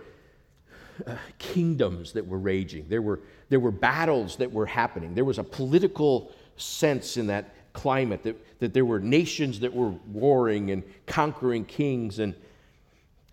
uh, 1.07 1.15
kingdoms 1.39 2.13
that 2.13 2.27
were 2.27 2.39
raging, 2.39 2.87
there 2.89 3.03
were, 3.03 3.21
there 3.49 3.61
were 3.61 3.71
battles 3.71 4.37
that 4.37 4.53
were 4.53 4.67
happening, 4.67 5.15
there 5.15 5.25
was 5.25 5.39
a 5.39 5.45
political 5.45 6.33
sense 6.57 7.17
in 7.17 7.29
that 7.29 7.55
climate 7.73 8.25
that, 8.25 8.59
that 8.59 8.75
there 8.75 8.85
were 8.85 8.99
nations 8.99 9.61
that 9.61 9.73
were 9.73 9.91
warring 10.13 10.73
and 10.73 10.83
conquering 11.07 11.65
kings. 11.65 12.19
And, 12.19 12.35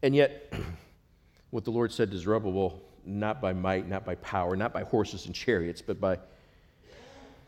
and 0.04 0.16
yet, 0.16 0.54
what 1.50 1.64
the 1.64 1.72
Lord 1.72 1.92
said 1.92 2.12
to 2.12 2.18
Zerubbabel 2.18 2.82
not 3.06 3.42
by 3.42 3.54
might, 3.54 3.88
not 3.88 4.06
by 4.06 4.16
power, 4.16 4.56
not 4.56 4.74
by 4.74 4.84
horses 4.84 5.26
and 5.26 5.36
chariots, 5.36 5.82
but 5.82 6.00
by 6.00 6.18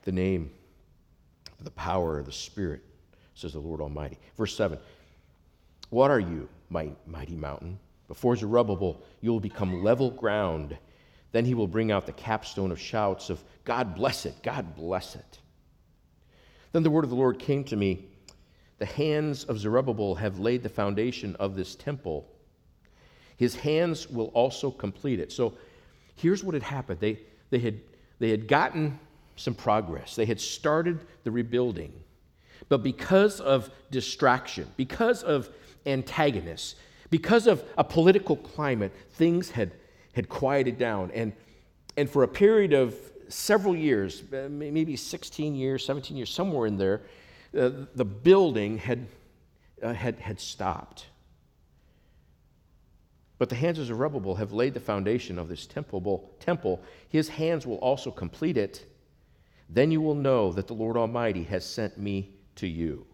the 0.03 0.11
name, 0.11 0.51
the 1.61 1.71
power 1.71 2.19
of 2.19 2.25
the 2.25 2.31
Spirit, 2.31 2.81
says 3.33 3.53
the 3.53 3.59
Lord 3.59 3.81
Almighty. 3.81 4.17
Verse 4.37 4.55
7 4.55 4.77
What 5.89 6.11
are 6.11 6.19
you, 6.19 6.47
mighty 6.69 7.35
mountain? 7.35 7.79
Before 8.07 8.35
Zerubbabel, 8.35 9.01
you 9.21 9.31
will 9.31 9.39
become 9.39 9.83
level 9.83 10.11
ground. 10.11 10.77
Then 11.33 11.43
he 11.45 11.53
will 11.53 11.67
bring 11.67 11.91
out 11.91 12.05
the 12.05 12.13
capstone 12.13 12.71
of 12.71 12.79
shouts 12.79 13.29
of, 13.29 13.43
God 13.65 13.95
bless 13.95 14.25
it, 14.25 14.35
God 14.43 14.75
bless 14.75 15.15
it. 15.15 15.39
Then 16.71 16.83
the 16.83 16.89
word 16.89 17.03
of 17.03 17.09
the 17.09 17.15
Lord 17.15 17.39
came 17.39 17.63
to 17.65 17.75
me 17.75 18.05
The 18.79 18.85
hands 18.85 19.43
of 19.43 19.59
Zerubbabel 19.59 20.15
have 20.15 20.39
laid 20.39 20.63
the 20.63 20.69
foundation 20.69 21.35
of 21.35 21.55
this 21.55 21.75
temple 21.75 22.29
his 23.37 23.55
hands 23.55 24.09
will 24.09 24.27
also 24.27 24.69
complete 24.69 25.19
it. 25.19 25.31
So 25.31 25.53
here's 26.15 26.43
what 26.43 26.53
had 26.53 26.63
happened 26.63 26.99
they, 26.99 27.19
they, 27.49 27.59
had, 27.59 27.79
they 28.19 28.29
had 28.29 28.47
gotten 28.47 28.99
some 29.35 29.53
progress, 29.53 30.15
they 30.15 30.25
had 30.25 30.41
started 30.41 30.99
the 31.23 31.31
rebuilding. 31.31 31.93
But 32.69 32.83
because 32.83 33.39
of 33.39 33.69
distraction, 33.91 34.67
because 34.75 35.23
of 35.23 35.49
antagonists, 35.85 36.75
because 37.09 37.47
of 37.47 37.63
a 37.77 37.83
political 37.83 38.35
climate, 38.35 38.91
things 39.11 39.51
had, 39.51 39.71
had 40.13 40.27
quieted 40.27 40.77
down. 40.77 41.11
And, 41.13 41.31
and 41.95 42.09
for 42.09 42.23
a 42.23 42.27
period 42.27 42.73
of 42.73 42.95
several 43.29 43.75
years, 43.75 44.23
maybe 44.31 44.95
16 44.95 45.55
years, 45.55 45.85
17 45.85 46.17
years, 46.17 46.29
somewhere 46.29 46.67
in 46.67 46.77
there, 46.77 47.01
uh, 47.57 47.69
the 47.95 48.05
building 48.05 48.77
had, 48.77 49.07
uh, 49.81 49.93
had, 49.93 50.19
had 50.19 50.39
stopped. 50.39 51.05
But 53.37 53.49
the 53.49 53.55
hands 53.55 53.77
of 53.77 53.85
Zerubbabel 53.85 54.35
have 54.35 54.51
laid 54.51 54.73
the 54.73 54.79
foundation 54.79 55.37
of 55.37 55.47
this 55.47 55.67
temple. 55.67 56.83
His 57.07 57.29
hands 57.29 57.67
will 57.67 57.77
also 57.77 58.09
complete 58.09 58.57
it. 58.57 58.85
Then 59.69 59.91
you 59.91 60.01
will 60.01 60.15
know 60.15 60.51
that 60.53 60.67
the 60.67 60.73
Lord 60.73 60.97
Almighty 60.97 61.43
has 61.43 61.65
sent 61.65 61.97
me 61.97 62.31
to 62.55 62.67
you. 62.67 63.05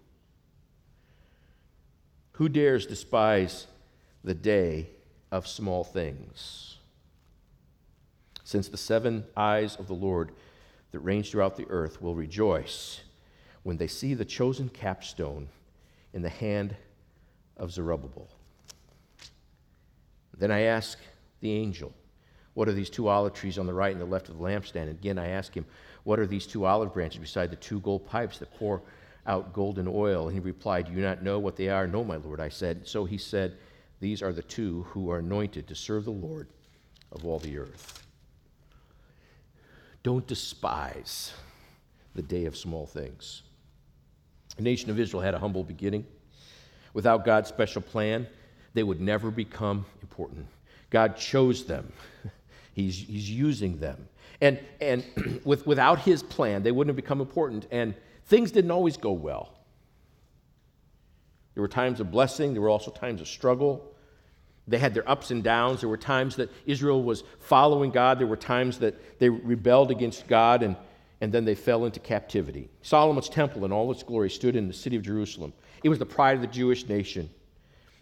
Who 2.33 2.47
dares 2.47 2.85
despise 2.85 3.67
the 4.23 4.33
day 4.33 4.89
of 5.31 5.47
small 5.47 5.83
things? 5.83 6.77
Since 8.43 8.69
the 8.69 8.77
seven 8.77 9.25
eyes 9.35 9.75
of 9.75 9.87
the 9.87 9.93
Lord 9.93 10.31
that 10.91 10.99
range 10.99 11.31
throughout 11.31 11.57
the 11.57 11.67
earth 11.69 12.01
will 12.01 12.15
rejoice 12.15 13.01
when 13.63 13.77
they 13.77 13.87
see 13.87 14.13
the 14.13 14.25
chosen 14.25 14.69
capstone 14.69 15.49
in 16.13 16.21
the 16.21 16.29
hand 16.29 16.75
of 17.57 17.71
Zerubbabel. 17.71 18.29
Then 20.37 20.51
I 20.51 20.61
ask 20.61 20.97
the 21.41 21.51
angel, 21.51 21.93
What 22.53 22.67
are 22.67 22.73
these 22.73 22.89
two 22.89 23.07
olive 23.07 23.33
trees 23.33 23.57
on 23.57 23.65
the 23.65 23.73
right 23.73 23.91
and 23.91 24.01
the 24.01 24.05
left 24.05 24.29
of 24.29 24.37
the 24.37 24.43
lampstand? 24.43 24.83
And 24.83 24.91
again, 24.91 25.17
I 25.19 25.29
ask 25.29 25.53
him, 25.53 25.65
What 26.03 26.19
are 26.19 26.27
these 26.27 26.47
two 26.47 26.65
olive 26.65 26.93
branches 26.93 27.19
beside 27.19 27.51
the 27.51 27.55
two 27.57 27.79
gold 27.81 28.07
pipes 28.07 28.39
that 28.39 28.53
pour 28.57 28.81
out 29.25 29.53
golden 29.53 29.87
oil? 29.87 30.27
And 30.27 30.33
he 30.33 30.39
replied, 30.39 30.87
Do 30.87 30.93
you 30.93 31.01
not 31.01 31.23
know 31.23 31.39
what 31.39 31.55
they 31.55 31.69
are? 31.69 31.87
No, 31.87 32.03
my 32.03 32.17
Lord, 32.17 32.39
I 32.39 32.49
said. 32.49 32.87
So 32.87 33.05
he 33.05 33.17
said, 33.17 33.57
These 33.99 34.21
are 34.21 34.33
the 34.33 34.43
two 34.43 34.83
who 34.89 35.11
are 35.11 35.19
anointed 35.19 35.67
to 35.67 35.75
serve 35.75 36.05
the 36.05 36.11
Lord 36.11 36.47
of 37.11 37.25
all 37.25 37.39
the 37.39 37.57
earth. 37.57 38.03
don't 40.01 40.27
despise 40.27 41.31
the 42.15 42.21
day 42.21 42.45
of 42.45 42.57
small 42.57 42.85
things. 42.85 43.43
The 44.57 44.63
nation 44.63 44.89
of 44.89 44.99
Israel 44.99 45.23
had 45.23 45.33
a 45.33 45.39
humble 45.39 45.63
beginning. 45.63 46.05
Without 46.93 47.25
God's 47.25 47.49
special 47.49 47.81
plan, 47.81 48.27
they 48.73 48.83
would 48.83 49.01
never 49.01 49.31
become 49.31 49.85
important. 50.01 50.45
God 50.89 51.17
chose 51.17 51.65
them, 51.65 51.91
He's, 52.73 52.97
he's 52.97 53.29
using 53.29 53.77
them. 53.79 54.07
And, 54.41 54.59
and 54.81 55.03
with, 55.43 55.65
without 55.67 55.99
His 55.99 56.23
plan, 56.23 56.63
they 56.63 56.71
wouldn't 56.71 56.89
have 56.89 56.95
become 56.95 57.21
important, 57.21 57.67
and 57.71 57.93
things 58.25 58.51
didn't 58.51 58.71
always 58.71 58.97
go 58.97 59.11
well. 59.11 59.53
There 61.53 61.61
were 61.61 61.67
times 61.67 61.99
of 61.99 62.11
blessing, 62.11 62.53
there 62.53 62.61
were 62.61 62.69
also 62.69 62.91
times 62.91 63.21
of 63.21 63.27
struggle. 63.27 63.93
They 64.67 64.77
had 64.77 64.93
their 64.93 65.07
ups 65.09 65.29
and 65.31 65.43
downs. 65.43 65.81
There 65.81 65.89
were 65.89 65.97
times 65.97 66.37
that 66.37 66.49
Israel 66.65 67.03
was 67.03 67.23
following 67.39 67.91
God, 67.91 68.17
there 68.19 68.27
were 68.27 68.37
times 68.37 68.79
that 68.79 69.19
they 69.19 69.29
rebelled 69.29 69.91
against 69.91 70.27
God, 70.27 70.63
and, 70.63 70.75
and 71.21 71.31
then 71.31 71.45
they 71.45 71.55
fell 71.55 71.85
into 71.85 71.99
captivity. 71.99 72.69
Solomon's 72.81 73.29
temple 73.29 73.65
in 73.65 73.71
all 73.71 73.91
its 73.91 74.03
glory 74.03 74.29
stood 74.29 74.55
in 74.55 74.67
the 74.67 74.73
city 74.73 74.95
of 74.95 75.01
Jerusalem. 75.03 75.53
It 75.83 75.89
was 75.89 75.99
the 75.99 76.05
pride 76.05 76.35
of 76.35 76.41
the 76.41 76.47
Jewish 76.47 76.87
nation. 76.87 77.29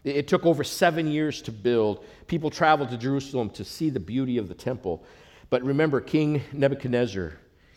It 0.03 0.27
took 0.27 0.45
over 0.45 0.63
seven 0.63 1.07
years 1.07 1.41
to 1.43 1.51
build. 1.51 2.03
People 2.27 2.49
traveled 2.49 2.89
to 2.89 2.97
Jerusalem 2.97 3.49
to 3.51 3.63
see 3.63 3.89
the 3.89 3.99
beauty 3.99 4.37
of 4.37 4.47
the 4.47 4.55
temple. 4.55 5.03
But 5.49 5.63
remember, 5.63 6.01
King 6.01 6.41
Nebuchadnezzar, 6.53 7.33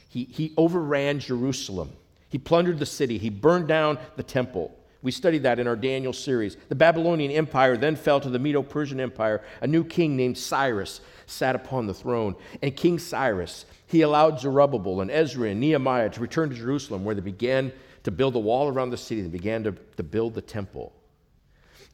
he, 0.08 0.24
he 0.24 0.54
overran 0.56 1.18
Jerusalem. 1.18 1.92
He 2.30 2.38
plundered 2.38 2.78
the 2.78 2.86
city, 2.86 3.18
he 3.18 3.30
burned 3.30 3.68
down 3.68 3.98
the 4.16 4.22
temple. 4.22 4.74
We 5.02 5.10
studied 5.10 5.42
that 5.42 5.58
in 5.58 5.66
our 5.66 5.76
Daniel 5.76 6.14
series. 6.14 6.56
The 6.70 6.74
Babylonian 6.74 7.30
Empire 7.30 7.76
then 7.76 7.94
fell 7.94 8.20
to 8.20 8.30
the 8.30 8.38
Medo 8.38 8.62
Persian 8.62 9.00
Empire. 9.00 9.42
A 9.60 9.66
new 9.66 9.84
king 9.84 10.16
named 10.16 10.38
Cyrus 10.38 11.02
sat 11.26 11.54
upon 11.54 11.86
the 11.86 11.92
throne. 11.92 12.34
And 12.62 12.74
King 12.74 12.98
Cyrus, 12.98 13.66
he 13.86 14.00
allowed 14.00 14.40
Zerubbabel 14.40 15.02
and 15.02 15.10
Ezra 15.10 15.50
and 15.50 15.60
Nehemiah 15.60 16.08
to 16.08 16.20
return 16.20 16.48
to 16.48 16.56
Jerusalem, 16.56 17.04
where 17.04 17.14
they 17.14 17.20
began 17.20 17.70
to 18.04 18.10
build 18.10 18.34
a 18.34 18.38
wall 18.38 18.68
around 18.68 18.90
the 18.90 18.96
city. 18.96 19.20
They 19.20 19.28
began 19.28 19.62
to, 19.64 19.72
to 19.98 20.02
build 20.02 20.32
the 20.32 20.40
temple. 20.40 20.93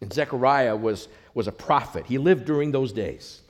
And 0.01 0.13
Zechariah 0.13 0.77
was, 0.77 1.09
was 1.35 1.47
a 1.47 1.53
prophet. 1.53 2.07
He 2.07 2.19
lived 2.19 2.45
during 2.45 2.73
those 2.73 2.93
days. 2.93 3.41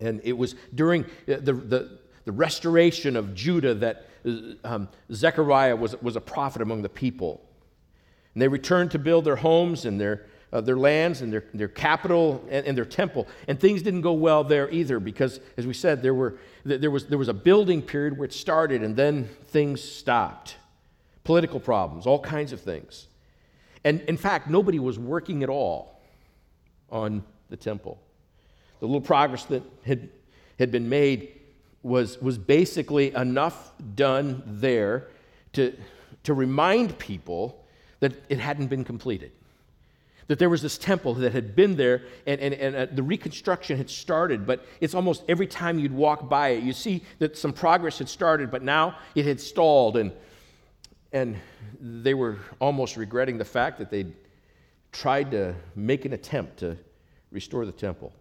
And 0.00 0.20
it 0.24 0.32
was 0.32 0.54
during 0.74 1.04
the, 1.26 1.36
the, 1.36 1.98
the 2.24 2.32
restoration 2.32 3.16
of 3.16 3.34
Judah 3.34 3.74
that 3.74 4.06
um, 4.64 4.88
Zechariah 5.12 5.76
was, 5.76 6.00
was 6.02 6.16
a 6.16 6.20
prophet 6.20 6.62
among 6.62 6.82
the 6.82 6.88
people. 6.88 7.44
And 8.34 8.42
they 8.42 8.48
returned 8.48 8.92
to 8.92 8.98
build 8.98 9.24
their 9.24 9.36
homes 9.36 9.84
and 9.84 10.00
their, 10.00 10.26
uh, 10.52 10.60
their 10.60 10.76
lands 10.76 11.22
and 11.22 11.32
their, 11.32 11.44
their 11.52 11.68
capital 11.68 12.44
and, 12.48 12.66
and, 12.66 12.76
their 12.76 12.84
temple. 12.84 13.26
And 13.48 13.58
things 13.58 13.82
didn't 13.82 14.02
go 14.02 14.12
well 14.12 14.44
there 14.44 14.70
either 14.70 15.00
because, 15.00 15.40
as 15.56 15.66
we 15.66 15.74
said, 15.74 16.02
there, 16.02 16.14
were, 16.14 16.38
there, 16.64 16.90
was, 16.90 17.06
there 17.06 17.18
was 17.18 17.28
a 17.28 17.34
building 17.34 17.82
period 17.82 18.16
where 18.16 18.26
it 18.26 18.32
started 18.32 18.82
and 18.82 18.94
then 18.94 19.28
things 19.48 19.82
stopped. 19.82 20.56
Political 21.24 21.60
problems, 21.60 22.06
all 22.06 22.20
kinds 22.20 22.52
of 22.52 22.60
things. 22.60 23.06
And 23.84 24.00
in 24.02 24.16
fact, 24.16 24.48
nobody 24.48 24.78
was 24.78 24.98
working 24.98 25.42
at 25.42 25.48
all 25.48 26.00
on 26.90 27.22
the 27.48 27.56
temple. 27.56 27.98
The 28.80 28.86
little 28.86 29.00
progress 29.00 29.44
that 29.46 29.62
had, 29.84 30.08
had 30.58 30.70
been 30.70 30.88
made 30.88 31.40
was, 31.82 32.20
was 32.20 32.38
basically 32.38 33.14
enough 33.14 33.72
done 33.94 34.42
there 34.46 35.08
to, 35.54 35.76
to 36.24 36.34
remind 36.34 36.98
people 36.98 37.64
that 38.00 38.12
it 38.28 38.38
hadn't 38.38 38.68
been 38.68 38.84
completed. 38.84 39.32
That 40.28 40.38
there 40.38 40.50
was 40.50 40.62
this 40.62 40.78
temple 40.78 41.14
that 41.14 41.32
had 41.32 41.56
been 41.56 41.76
there 41.76 42.02
and, 42.26 42.40
and, 42.40 42.54
and 42.54 42.76
uh, 42.76 42.86
the 42.92 43.02
reconstruction 43.02 43.76
had 43.76 43.90
started, 43.90 44.46
but 44.46 44.64
it's 44.80 44.94
almost 44.94 45.24
every 45.28 45.46
time 45.46 45.78
you'd 45.78 45.92
walk 45.92 46.28
by 46.28 46.50
it, 46.50 46.62
you 46.62 46.72
see 46.72 47.02
that 47.18 47.36
some 47.36 47.52
progress 47.52 47.98
had 47.98 48.08
started, 48.08 48.50
but 48.50 48.62
now 48.62 48.96
it 49.14 49.24
had 49.24 49.40
stalled. 49.40 49.96
And, 49.96 50.12
and 51.12 51.36
they 51.80 52.14
were 52.14 52.38
almost 52.60 52.96
regretting 52.96 53.38
the 53.38 53.44
fact 53.44 53.78
that 53.78 53.90
they'd 53.90 54.14
tried 54.92 55.30
to 55.32 55.54
make 55.74 56.04
an 56.04 56.12
attempt 56.12 56.58
to 56.58 56.76
restore 57.30 57.64
the 57.66 57.72
temple. 57.72 58.12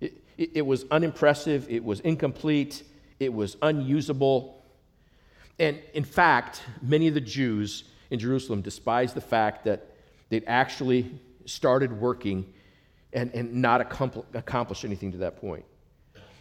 It, 0.00 0.14
it, 0.36 0.50
it 0.54 0.62
was 0.66 0.84
unimpressive, 0.90 1.68
it 1.68 1.84
was 1.84 2.00
incomplete, 2.00 2.82
it 3.18 3.32
was 3.32 3.56
unusable. 3.62 4.64
And 5.58 5.80
in 5.94 6.04
fact, 6.04 6.62
many 6.82 7.08
of 7.08 7.14
the 7.14 7.20
Jews 7.20 7.84
in 8.10 8.18
Jerusalem 8.18 8.62
despised 8.62 9.14
the 9.14 9.20
fact 9.20 9.64
that 9.64 9.86
they'd 10.28 10.44
actually 10.46 11.10
started 11.46 11.92
working 12.00 12.52
and, 13.12 13.32
and 13.34 13.54
not 13.54 13.80
accomplished 13.80 14.84
anything 14.84 15.12
to 15.12 15.18
that 15.18 15.40
point. 15.40 15.64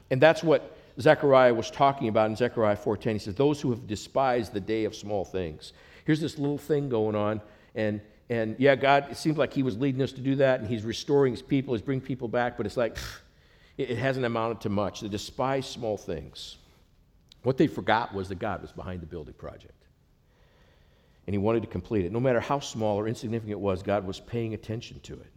And 0.09 0.21
that's 0.21 0.43
what 0.43 0.76
Zechariah 0.99 1.53
was 1.53 1.69
talking 1.69 2.07
about 2.07 2.29
in 2.29 2.35
Zechariah 2.35 2.75
4:10. 2.75 3.13
He 3.13 3.19
says, 3.19 3.35
"Those 3.35 3.61
who 3.61 3.69
have 3.69 3.87
despised 3.87 4.53
the 4.53 4.59
day 4.59 4.85
of 4.85 4.95
small 4.95 5.25
things." 5.25 5.73
Here's 6.05 6.21
this 6.21 6.37
little 6.37 6.57
thing 6.57 6.89
going 6.89 7.15
on, 7.15 7.41
and 7.75 8.01
and 8.29 8.55
yeah, 8.59 8.75
God, 8.75 9.07
it 9.09 9.17
seems 9.17 9.37
like 9.37 9.53
He 9.53 9.63
was 9.63 9.77
leading 9.77 10.01
us 10.01 10.11
to 10.13 10.21
do 10.21 10.35
that, 10.35 10.59
and 10.59 10.67
He's 10.67 10.83
restoring 10.83 11.33
His 11.33 11.41
people, 11.41 11.73
He's 11.73 11.81
bringing 11.81 12.05
people 12.05 12.27
back, 12.27 12.57
but 12.57 12.65
it's 12.65 12.77
like 12.77 12.97
it, 13.77 13.91
it 13.91 13.97
hasn't 13.97 14.25
amounted 14.25 14.61
to 14.61 14.69
much. 14.69 15.01
They 15.01 15.07
despise 15.07 15.67
small 15.67 15.97
things. 15.97 16.57
What 17.43 17.57
they 17.57 17.67
forgot 17.67 18.13
was 18.13 18.29
that 18.29 18.39
God 18.39 18.61
was 18.61 18.71
behind 18.71 19.01
the 19.01 19.05
building 19.05 19.35
project 19.35 19.77
and 21.27 21.33
he 21.33 21.37
wanted 21.37 21.61
to 21.61 21.67
complete 21.67 22.05
it. 22.05 22.11
No 22.11 22.21
matter 22.21 22.39
how 22.39 22.59
small 22.59 22.97
or 22.97 23.07
insignificant 23.07 23.51
it 23.51 23.59
was, 23.59 23.83
God 23.83 24.07
was 24.07 24.19
paying 24.19 24.53
attention 24.53 24.99
to 25.01 25.13
it. 25.13 25.27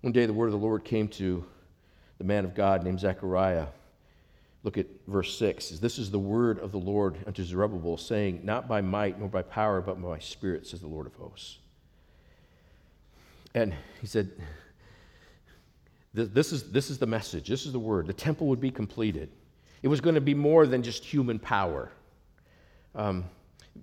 One 0.00 0.12
day, 0.12 0.26
the 0.26 0.32
word 0.32 0.46
of 0.46 0.52
the 0.52 0.58
Lord 0.58 0.84
came 0.84 1.06
to 1.08 1.44
the 2.18 2.24
man 2.24 2.44
of 2.44 2.54
God 2.54 2.82
named 2.82 2.98
Zechariah. 2.98 3.66
Look 4.64 4.78
at 4.78 4.86
verse 5.08 5.36
6. 5.38 5.70
This 5.80 5.98
is 5.98 6.10
the 6.10 6.18
word 6.18 6.58
of 6.60 6.70
the 6.70 6.78
Lord 6.78 7.18
unto 7.26 7.42
Zerubbabel, 7.42 7.96
saying, 7.96 8.40
Not 8.44 8.68
by 8.68 8.80
might 8.80 9.18
nor 9.18 9.28
by 9.28 9.42
power, 9.42 9.80
but 9.80 10.00
by 10.00 10.08
my 10.08 10.18
spirit, 10.18 10.66
says 10.66 10.80
the 10.80 10.86
Lord 10.86 11.06
of 11.06 11.14
hosts. 11.14 11.58
And 13.54 13.74
he 14.00 14.06
said, 14.06 14.30
this 16.14 16.52
is, 16.52 16.70
this 16.70 16.90
is 16.90 16.98
the 16.98 17.06
message. 17.06 17.48
This 17.48 17.64
is 17.64 17.72
the 17.72 17.78
word. 17.78 18.06
The 18.06 18.12
temple 18.12 18.46
would 18.48 18.60
be 18.60 18.70
completed. 18.70 19.30
It 19.82 19.88
was 19.88 20.00
going 20.00 20.14
to 20.14 20.20
be 20.20 20.34
more 20.34 20.66
than 20.66 20.82
just 20.82 21.04
human 21.04 21.38
power. 21.38 21.90
Um, 22.94 23.24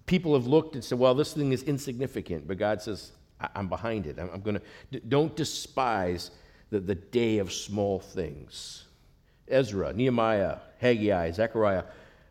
people 0.05 0.35
have 0.35 0.45
looked 0.45 0.75
and 0.75 0.83
said, 0.83 0.99
well, 0.99 1.15
this 1.15 1.33
thing 1.33 1.51
is 1.51 1.63
insignificant, 1.63 2.47
but 2.47 2.57
God 2.57 2.81
says, 2.81 3.11
I'm 3.55 3.67
behind 3.67 4.05
it. 4.05 4.19
I'm, 4.19 4.41
going 4.41 4.59
to, 4.91 4.99
don't 4.99 5.35
despise 5.35 6.29
the, 6.69 6.79
the 6.79 6.95
day 6.95 7.39
of 7.39 7.51
small 7.51 7.99
things. 7.99 8.85
Ezra, 9.49 9.93
Nehemiah, 9.93 10.57
Haggai, 10.79 11.31
Zechariah, 11.31 11.83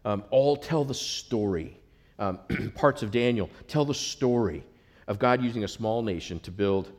um, 0.05 0.25
all 0.31 0.57
tell 0.57 0.85
the 0.85 0.95
story. 0.95 1.77
Um, 2.19 2.39
parts 2.75 3.03
of 3.03 3.11
Daniel 3.11 3.51
tell 3.69 3.85
the 3.85 3.95
story 3.95 4.65
of 5.07 5.19
God 5.19 5.43
using 5.43 5.65
a 5.65 5.69
small 5.69 6.03
nation 6.03 6.41
to 6.41 6.51
build 6.51 6.91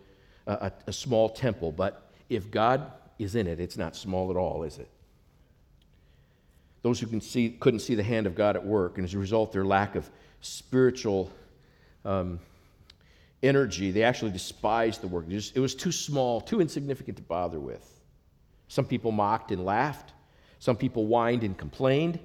a, 0.48 0.72
a, 0.88 0.94
small 0.94 1.30
temple. 1.30 1.72
But 1.72 2.10
if 2.30 2.50
God 2.50 2.92
is 3.20 3.36
in 3.36 3.48
it, 3.48 3.60
it's 3.60 3.78
not 3.78 3.96
small 3.96 4.32
at 4.32 4.38
all, 4.38 4.64
is 4.64 4.80
it? 4.80 4.90
Those 6.82 7.00
who 7.00 7.08
can 7.08 7.22
see, 7.22 7.50
couldn't 7.60 7.82
see 7.82 7.96
the 7.96 8.04
hand 8.04 8.26
of 8.26 8.36
God 8.36 8.56
at 8.56 8.66
work, 8.66 8.98
and 8.98 9.06
as 9.06 9.14
a 9.14 9.20
result, 9.20 9.52
their 9.52 9.66
lack 9.66 9.96
of 9.96 10.10
spiritual 10.42 11.30
um, 12.06 12.40
energy. 13.44 13.92
They 13.92 14.04
actually 14.04 14.32
despised 14.32 15.02
the 15.02 15.08
work. 15.08 15.26
It, 15.28 15.32
just, 15.32 15.56
it 15.56 15.60
was 15.60 15.76
too 15.76 15.92
small, 15.92 16.42
too 16.42 16.62
insignificant 16.62 17.18
to 17.18 17.24
bother 17.24 17.60
with. 17.60 17.99
Some 18.70 18.86
people 18.86 19.12
mocked 19.12 19.52
and 19.52 19.66
laughed. 19.66 20.14
Some 20.60 20.78
people 20.78 21.06
whined 21.06 21.44
and 21.44 21.58
complained. 21.58 22.20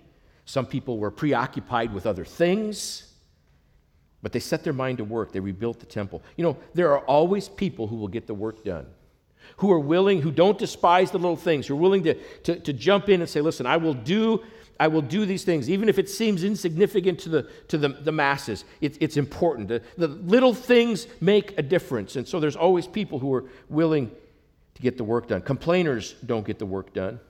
Some 0.45 0.67
people 0.67 0.99
were 0.99 1.11
preoccupied 1.11 1.93
with 1.93 2.07
other 2.07 2.25
things. 2.25 3.11
But 4.23 4.33
they 4.33 4.41
set 4.41 4.63
their 4.63 4.73
mind 4.73 4.99
to 4.99 5.05
work. 5.05 5.33
They 5.33 5.41
rebuilt 5.41 5.81
the 5.81 5.87
temple. 5.87 6.23
You 6.37 6.45
know, 6.45 6.57
there 6.75 6.93
are 6.93 7.01
always 7.01 7.49
people 7.49 7.89
who 7.89 7.97
will 7.97 8.09
get 8.09 8.27
the 8.27 8.35
work 8.35 8.63
done, 8.63 8.87
who 9.57 9.73
are 9.73 9.81
willing, 9.81 10.21
who 10.21 10.31
don't 10.31 10.59
despise 10.59 11.11
the 11.11 11.19
little 11.19 11.37
things, 11.37 11.67
who 11.67 11.75
are 11.75 11.81
willing 11.81 12.05
to, 12.05 12.15
to, 12.43 12.61
to 12.61 12.73
jump 12.73 13.09
in 13.09 13.21
and 13.21 13.29
say, 13.29 13.41
listen, 13.41 13.67
I 13.67 13.79
will 13.79 13.95
do 13.95 14.43
I 14.79 14.89
will 14.89 15.03
do 15.03 15.25
these 15.25 15.45
things, 15.45 15.71
even 15.71 15.89
if 15.89 16.01
it 16.01 16.11
seems 16.11 16.43
insignificant 16.43 17.21
to 17.21 17.29
the, 17.29 17.43
to 17.69 17.79
the, 17.79 17.91
the 17.91 18.11
masses. 18.11 18.65
It, 18.81 18.99
it's 19.01 19.17
important. 19.17 19.69
The, 19.69 19.83
the 19.97 20.09
little 20.09 20.53
things 20.53 21.07
make 21.21 21.57
a 21.57 21.63
difference. 21.63 22.17
And 22.17 22.27
so 22.27 22.41
there's 22.41 22.57
always 22.57 22.89
people 22.89 23.21
who 23.21 23.33
are 23.35 23.45
willing 23.69 24.11
to 24.75 24.83
get 24.83 24.97
the 24.97 25.05
work 25.05 25.29
done. 25.29 25.41
Complainers 25.41 26.15
don't 26.27 26.47
get 26.47 26.59
the 26.59 26.67
work 26.67 26.93
done. 26.93 27.21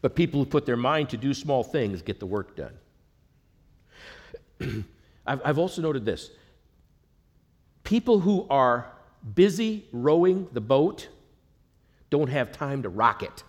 But 0.00 0.14
people 0.14 0.40
who 0.40 0.46
put 0.46 0.66
their 0.66 0.76
mind 0.76 1.10
to 1.10 1.16
do 1.16 1.34
small 1.34 1.64
things 1.64 2.02
get 2.02 2.20
the 2.20 2.26
work 2.26 2.56
done. 2.56 2.74
I've, 5.26 5.40
I've 5.44 5.58
also 5.58 5.82
noted 5.82 6.04
this 6.04 6.30
people 7.84 8.20
who 8.20 8.46
are 8.50 8.92
busy 9.34 9.86
rowing 9.92 10.46
the 10.52 10.60
boat 10.60 11.08
don't 12.10 12.28
have 12.28 12.52
time 12.52 12.82
to 12.82 12.88
rock 12.88 13.22
it. 13.22 13.42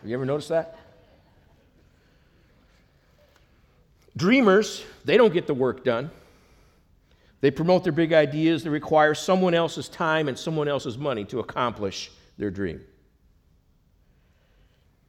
Have 0.00 0.08
you 0.08 0.14
ever 0.14 0.24
noticed 0.24 0.48
that? 0.48 0.78
Dreamers, 4.16 4.84
they 5.04 5.16
don't 5.16 5.32
get 5.32 5.46
the 5.46 5.54
work 5.54 5.84
done. 5.84 6.10
They 7.42 7.50
promote 7.50 7.82
their 7.82 7.92
big 7.92 8.12
ideas 8.12 8.62
that 8.62 8.70
require 8.70 9.14
someone 9.14 9.52
else's 9.52 9.88
time 9.88 10.28
and 10.28 10.38
someone 10.38 10.68
else's 10.68 10.96
money 10.96 11.24
to 11.26 11.40
accomplish 11.40 12.10
their 12.38 12.52
dream. 12.52 12.80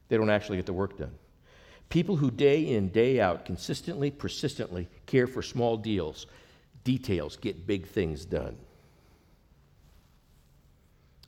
They 0.08 0.16
don't 0.16 0.30
actually 0.30 0.58
get 0.58 0.66
the 0.66 0.72
work 0.72 0.98
done. 0.98 1.12
People 1.90 2.16
who 2.16 2.32
day 2.32 2.60
in, 2.60 2.88
day 2.88 3.20
out, 3.20 3.44
consistently, 3.44 4.10
persistently 4.10 4.88
care 5.06 5.28
for 5.28 5.42
small 5.42 5.76
deals, 5.76 6.26
details, 6.82 7.36
get 7.36 7.68
big 7.68 7.86
things 7.86 8.24
done. 8.24 8.56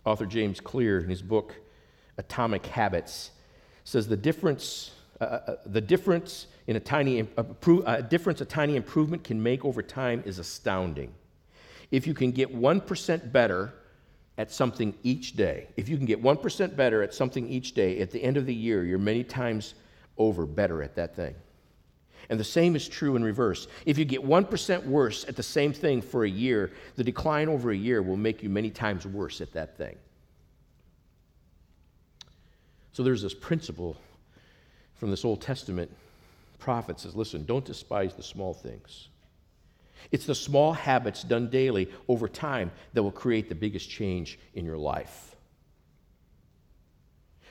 Author 0.05 0.27
James 0.27 0.61
Clear, 0.61 0.99
in 0.99 1.09
his 1.09 1.23
book 1.23 1.55
Atomic 2.19 2.67
Habits, 2.67 3.31
says 3.85 4.09
the 4.09 4.17
difference, 4.17 4.91
uh, 5.21 5.25
uh, 5.25 5.29
uh 5.29 5.57
the 5.67 5.81
difference 5.81 6.49
in 6.67 6.77
a 6.77 6.81
tiny 6.81 7.27
uh, 7.37 7.45
a 7.87 8.03
difference 8.03 8.41
a 8.41 8.45
tiny 8.45 8.77
improvement 8.77 9.25
can 9.25 9.43
make 9.43 9.65
over 9.65 9.83
time 9.83 10.23
is 10.27 10.39
astounding. 10.39 11.13
If 11.91 12.07
you 12.07 12.15
can 12.15 12.33
get 12.33 12.55
1% 12.55 13.33
better 13.33 13.73
at 14.39 14.51
something 14.51 14.95
each 15.03 15.37
day, 15.37 15.69
if 15.77 15.89
you 15.89 15.97
can 15.97 16.07
get 16.07 16.23
1% 16.23 16.77
better 16.77 17.03
at 17.03 17.15
something 17.15 17.49
each 17.49 17.75
day, 17.75 18.01
at 18.01 18.11
the 18.11 18.23
end 18.23 18.37
of 18.37 18.47
the 18.47 18.55
year, 18.55 18.85
you're 18.85 18.99
many 18.99 19.23
times 19.23 19.75
over 20.19 20.47
better 20.47 20.83
at 20.83 20.97
that 20.97 21.15
thing. 21.15 21.35
And 22.29 22.41
the 22.41 22.45
same 22.45 22.75
is 22.75 22.89
true 22.89 23.15
in 23.15 23.23
reverse. 23.23 23.69
If 23.85 23.99
you 23.99 24.05
get 24.05 24.25
1% 24.25 24.85
worse 24.87 25.25
at 25.29 25.37
the 25.37 25.43
same 25.45 25.73
thing 25.73 26.03
for 26.03 26.25
a 26.25 26.29
year, 26.29 26.73
the 26.97 27.05
decline 27.05 27.49
over 27.49 27.71
a 27.71 27.77
year 27.77 28.03
will 28.03 28.17
make 28.17 28.43
you 28.43 28.49
many 28.49 28.71
times 28.71 29.07
worse 29.07 29.41
at 29.41 29.53
that 29.53 29.77
thing. 29.77 29.97
So 32.93 33.05
there's 33.05 33.23
this 33.23 33.35
principle 33.35 33.97
from 34.97 35.11
this 35.11 35.25
Old 35.25 35.41
Testament 35.41 35.91
prophet 36.59 37.01
says, 37.01 37.15
listen, 37.15 37.45
don't 37.45 37.65
despise 37.65 38.15
the 38.15 38.23
small 38.23 38.55
things. 38.55 39.09
It's 40.11 40.27
the 40.27 40.35
small 40.35 40.73
habits 40.73 41.23
done 41.23 41.49
daily 41.49 41.91
over 42.09 42.29
time 42.29 42.71
that 42.93 43.03
will 43.03 43.13
create 43.13 43.49
the 43.49 43.55
biggest 43.55 43.89
change 43.91 44.39
in 44.55 44.65
your 44.65 44.77
life. 44.77 45.35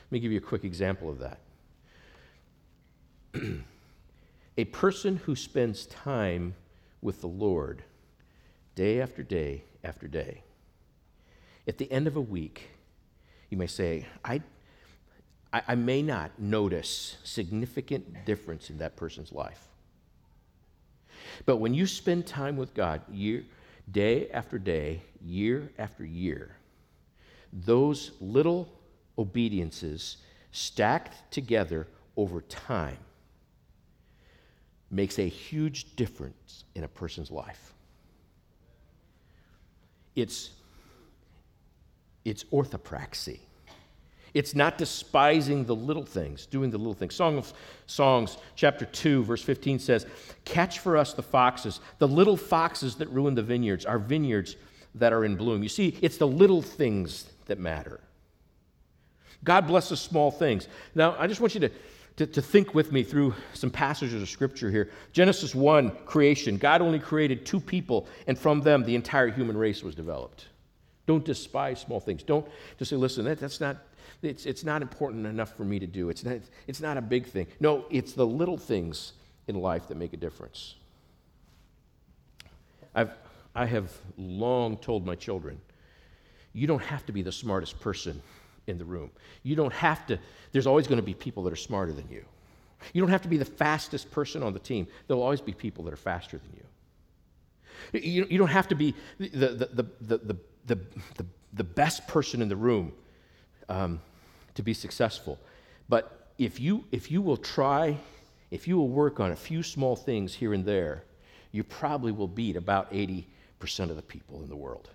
Let 0.06 0.12
me 0.12 0.20
give 0.20 0.32
you 0.32 0.38
a 0.38 0.41
quick 0.41 0.63
example 0.63 1.10
of 1.10 1.20
that. 1.20 1.39
a 4.58 4.65
person 4.65 5.18
who 5.18 5.36
spends 5.36 5.86
time 5.88 6.56
with 7.02 7.22
the 7.22 7.28
Lord 7.28 7.84
day 8.76 9.02
after 9.02 9.24
day 9.24 9.63
after 9.84 10.08
day, 10.08 10.44
at 11.68 11.78
the 11.78 11.91
end 11.91 12.08
of 12.08 12.15
a 12.15 12.22
week, 12.22 12.70
you 13.50 13.58
may 13.58 13.68
say, 13.68 14.06
I, 14.24 14.41
I, 15.56 15.62
I 15.70 15.76
may 15.76 16.02
not 16.02 16.38
notice 16.38 17.15
significant 17.24 18.26
difference 18.26 18.70
in 18.70 18.80
that 18.80 18.98
person's 18.98 19.32
life. 19.32 19.70
But 21.46 21.58
when 21.58 21.74
you 21.74 21.88
spend 21.88 22.28
time 22.28 22.58
with 22.58 22.74
God 22.74 23.02
year, 23.10 23.46
day 23.89 24.30
after 24.32 24.60
day, 24.60 25.02
year 25.24 25.72
after 25.80 26.06
year, 26.06 26.58
those 27.54 28.12
little 28.20 28.68
obediences 29.18 30.18
stacked 30.52 31.32
together 31.32 31.88
over 32.18 32.41
time 32.41 32.98
makes 34.91 35.20
a 35.20 35.28
huge 35.28 35.96
difference 35.96 36.65
in 36.76 36.84
a 36.84 36.88
person's 36.88 37.32
life. 37.32 37.74
It's, 40.18 40.50
it's 42.26 42.44
orthopraxy. 42.46 43.39
It's 44.36 44.54
not 44.54 44.78
despising 44.78 45.63
the 45.63 45.76
little 45.76 46.06
things, 46.06 46.45
doing 46.45 46.69
the 46.69 46.78
little 46.78 46.93
things. 46.93 47.15
Song 47.15 47.38
of 47.38 47.54
Songs, 47.88 48.38
chapter 48.58 48.84
2, 48.84 49.24
verse 49.24 49.41
15 49.41 49.80
says, 49.80 50.06
Catch 50.43 50.80
for 50.80 50.98
us 50.98 51.13
the 51.13 51.24
foxes, 51.24 51.80
the 52.00 52.08
little 52.08 52.36
foxes 52.36 52.95
that 52.95 53.10
ruin 53.10 53.34
the 53.34 53.41
vineyards, 53.41 53.86
our 53.86 53.98
vineyards 53.98 54.58
that 54.95 55.13
are 55.13 55.24
in 55.24 55.38
bloom. 55.38 55.63
You 55.63 55.69
see, 55.69 55.98
it's 56.02 56.17
the 56.17 56.28
little 56.28 56.62
things 56.62 57.30
that 57.45 57.60
matter. 57.60 58.02
God 59.45 59.67
blesses 59.67 60.02
small 60.02 60.32
things. 60.32 60.67
Now, 60.95 61.15
I 61.17 61.28
just 61.28 61.39
want 61.39 61.54
you 61.54 61.62
to, 61.62 61.71
to, 62.17 62.28
to, 62.28 62.41
think 62.41 62.76
with 62.76 62.91
me 62.91 63.04
through 63.04 63.36
some 63.54 63.69
passages 63.69 64.21
of 64.21 64.28
scripture 64.28 64.69
here. 64.69 64.89
Genesis 65.13 65.56
1, 65.56 65.91
creation. 66.06 66.58
God 66.58 66.82
only 66.82 67.00
created 67.00 67.45
two 67.45 67.62
people, 67.62 68.06
and 68.28 68.38
from 68.38 68.60
them 68.60 68.84
the 68.84 68.95
entire 68.95 69.30
human 69.30 69.56
race 69.56 69.82
was 69.82 69.95
developed. 69.95 70.48
Don't 71.06 71.24
despise 71.24 71.80
small 71.80 72.02
things. 72.02 72.21
Don't 72.21 72.45
just 72.78 72.89
say, 72.89 72.98
listen, 72.98 73.24
that, 73.26 73.39
that's 73.39 73.62
not 73.62 73.78
it's, 74.26 74.46
it's 74.46 74.64
not 74.64 74.82
important 74.82 75.26
enough 75.26 75.56
for 75.56 75.64
me 75.64 75.80
to 75.80 75.88
do. 75.88 76.10
It's 76.10 76.24
not, 76.24 76.38
it's 76.68 76.82
not 76.82 76.98
a 76.98 77.02
big 77.02 77.26
thing. 77.26 77.48
No, 77.60 77.86
it's 77.90 78.14
the 78.14 78.26
little 78.26 78.58
things 78.58 79.14
in 79.48 79.60
life 79.60 79.88
that 79.88 79.96
make 79.96 80.14
a 80.14 80.18
difference. 80.18 80.76
I've, 82.94 83.12
I 83.54 83.66
have 83.66 83.92
long 84.18 84.78
told 84.78 85.06
my 85.06 85.16
children, 85.16 85.60
you 86.54 86.68
don't 86.68 86.84
have 86.84 87.06
to 87.06 87.12
be 87.12 87.22
the 87.22 87.32
smartest 87.32 87.80
person 87.80 88.22
in 88.68 88.78
the 88.78 88.86
room. 88.86 89.12
You 89.44 89.56
don't 89.56 89.74
have 89.74 90.06
to, 90.08 90.18
there's 90.52 90.68
always 90.68 90.88
going 90.88 90.98
to 90.98 91.04
be 91.06 91.14
people 91.14 91.44
that 91.44 91.54
are 91.54 91.58
smarter 91.58 91.92
than 91.92 92.08
you. 92.10 92.24
You 92.94 93.02
don't 93.02 93.10
have 93.10 93.22
to 93.24 93.28
be 93.28 93.38
the 93.38 93.46
fastest 93.46 94.12
person 94.12 94.44
on 94.44 94.54
the 94.54 94.60
team. 94.60 94.88
There'll 95.08 95.24
always 95.24 95.42
be 95.42 95.54
people 95.54 95.84
that 95.86 95.94
are 95.94 95.98
faster 95.98 96.38
than 96.38 96.52
you. 96.56 96.64
You, 98.00 98.26
you 98.30 98.38
don't 98.38 98.50
have 98.50 98.68
to 98.70 98.76
be 98.76 98.96
the, 99.20 99.28
the, 99.28 99.48
the, 99.48 99.84
the, 100.02 100.18
the, 100.66 100.80
the, 101.18 101.26
the, 101.54 101.64
best 101.64 102.08
person 102.08 102.42
in 102.42 102.50
the 102.50 102.56
room 102.56 102.94
um, 103.70 104.02
to 104.56 104.63
be 104.63 104.74
successful. 104.74 105.39
But 105.88 106.32
if 106.38 106.60
you, 106.60 106.86
if 106.91 107.12
you 107.12 107.22
will 107.22 107.38
try, 107.38 107.98
if 108.52 108.68
you 108.68 108.78
will 108.78 108.89
work 108.89 109.20
on 109.20 109.32
a 109.32 109.36
few 109.36 109.63
small 109.63 109.96
things 109.96 110.34
here 110.34 110.54
and 110.54 110.65
there, 110.65 111.04
you 111.52 111.63
probably 111.63 112.12
will 112.12 112.28
beat 112.28 112.56
about 112.56 112.91
80% 112.91 113.26
of 113.89 113.96
the 113.96 114.02
people 114.02 114.41
in 114.41 114.50
the 114.50 114.56
world. 114.56 114.89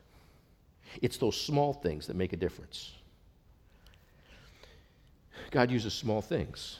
It's 1.01 1.17
those 1.17 1.41
small 1.41 1.73
things 1.73 2.07
that 2.07 2.17
make 2.17 2.33
a 2.33 2.37
difference. 2.37 2.93
God 5.51 5.71
uses 5.71 5.95
small 5.95 6.21
things. 6.21 6.79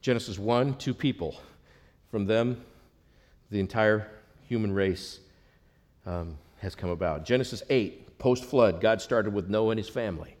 Genesis 0.00 0.38
1, 0.38 0.76
two 0.76 0.94
people. 0.94 1.40
From 2.10 2.26
them, 2.26 2.62
the 3.50 3.60
entire 3.60 4.08
human 4.48 4.72
race 4.72 5.20
um, 6.04 6.36
has 6.58 6.74
come 6.74 6.90
about. 6.90 7.24
Genesis 7.24 7.62
8, 7.70 8.18
post 8.18 8.44
flood, 8.44 8.80
God 8.80 9.00
started 9.00 9.32
with 9.32 9.48
Noah 9.48 9.70
and 9.70 9.78
his 9.78 9.88
family. 9.88 10.36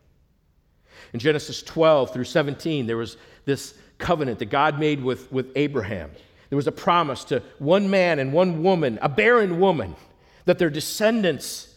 In 1.12 1.20
Genesis 1.20 1.62
12 1.62 2.12
through 2.12 2.24
17, 2.24 2.86
there 2.86 2.96
was 2.96 3.16
this 3.44 3.74
covenant 3.98 4.38
that 4.40 4.46
God 4.46 4.78
made 4.78 5.02
with, 5.02 5.30
with 5.32 5.52
Abraham. 5.56 6.10
There 6.48 6.56
was 6.56 6.66
a 6.66 6.72
promise 6.72 7.24
to 7.24 7.42
one 7.58 7.88
man 7.88 8.18
and 8.18 8.32
one 8.32 8.62
woman, 8.62 8.98
a 9.00 9.08
barren 9.08 9.58
woman, 9.58 9.96
that 10.44 10.58
their 10.58 10.70
descendants 10.70 11.74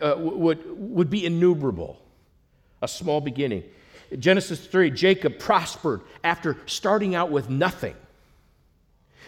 uh, 0.00 0.14
would, 0.18 0.64
would 0.78 1.10
be 1.10 1.26
innumerable. 1.26 2.00
A 2.80 2.88
small 2.88 3.20
beginning. 3.20 3.64
In 4.10 4.20
Genesis 4.20 4.64
3, 4.64 4.90
Jacob 4.90 5.38
prospered 5.38 6.02
after 6.22 6.56
starting 6.66 7.14
out 7.14 7.30
with 7.30 7.50
nothing. 7.50 7.96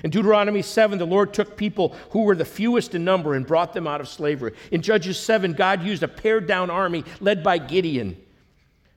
In 0.05 0.11
Deuteronomy 0.11 0.63
7, 0.63 0.99
the 0.99 1.05
Lord 1.05 1.35
took 1.35 1.57
people 1.57 1.95
who 2.11 2.23
were 2.23 2.37
the 2.37 2.45
fewest 2.45 2.95
in 2.95 3.05
number 3.05 3.35
and 3.35 3.47
brought 3.47 3.73
them 3.73 3.87
out 3.87 4.01
of 4.01 4.09
slavery. 4.09 4.55
In 4.71 4.83
Judges 4.83 5.19
7, 5.19 5.53
God 5.53 5.83
used 5.83 6.03
a 6.03 6.09
pared 6.09 6.47
down 6.47 6.71
army 6.71 7.05
led 7.21 7.43
by 7.43 7.59
Gideon 7.59 8.17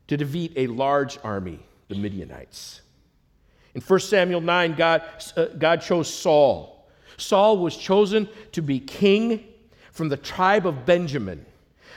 to 0.08 0.18
defeat 0.18 0.54
a 0.56 0.68
large 0.68 1.18
army, 1.24 1.60
the 1.88 1.96
Midianites. 1.96 2.82
In 3.76 3.82
1 3.82 4.00
Samuel 4.02 4.42
9, 4.42 4.76
God, 4.76 5.02
uh, 5.36 5.46
God 5.58 5.82
chose 5.82 6.14
Saul. 6.14 6.88
Saul 7.18 7.58
was 7.58 7.78
chosen 7.78 8.28
to 8.52 8.62
be 8.62 8.80
king 8.80 9.46
from 9.92 10.10
the 10.10 10.18
tribe 10.18 10.68
of 10.68 10.86
Benjamin, 10.86 11.46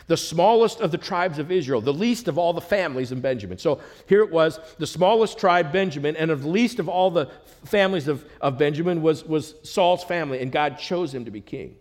the 0.07 0.17
smallest 0.17 0.81
of 0.81 0.91
the 0.91 0.99
tribes 0.99 1.39
of 1.39 1.51
Israel, 1.51 1.81
the 1.81 1.93
least 1.93 2.29
of 2.29 2.39
all 2.39 2.53
the 2.53 2.61
families 2.61 3.13
in 3.13 3.21
Benjamin. 3.21 3.59
So 3.59 3.81
here 4.07 4.23
it 4.23 4.31
was, 4.31 4.61
the 4.79 4.87
smallest 4.87 5.39
tribe, 5.39 5.73
Benjamin, 5.73 6.17
and 6.17 6.31
of 6.31 6.43
the 6.43 6.49
least 6.49 6.79
of 6.79 6.89
all 6.89 7.11
the 7.11 7.31
families 7.65 8.07
of, 8.09 8.25
of 8.41 8.57
Benjamin 8.57 9.03
was, 9.03 9.25
was 9.25 9.55
Saul's 9.63 10.05
family, 10.05 10.41
and 10.41 10.53
God 10.53 10.79
chose 10.79 11.13
him 11.15 11.25
to 11.25 11.31
be 11.31 11.41
king. 11.41 11.77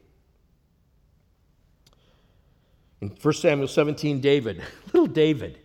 In 3.01 3.09
1 3.09 3.33
Samuel 3.33 3.67
17, 3.67 4.21
David, 4.21 4.61
little 4.87 5.07
David, 5.07 5.59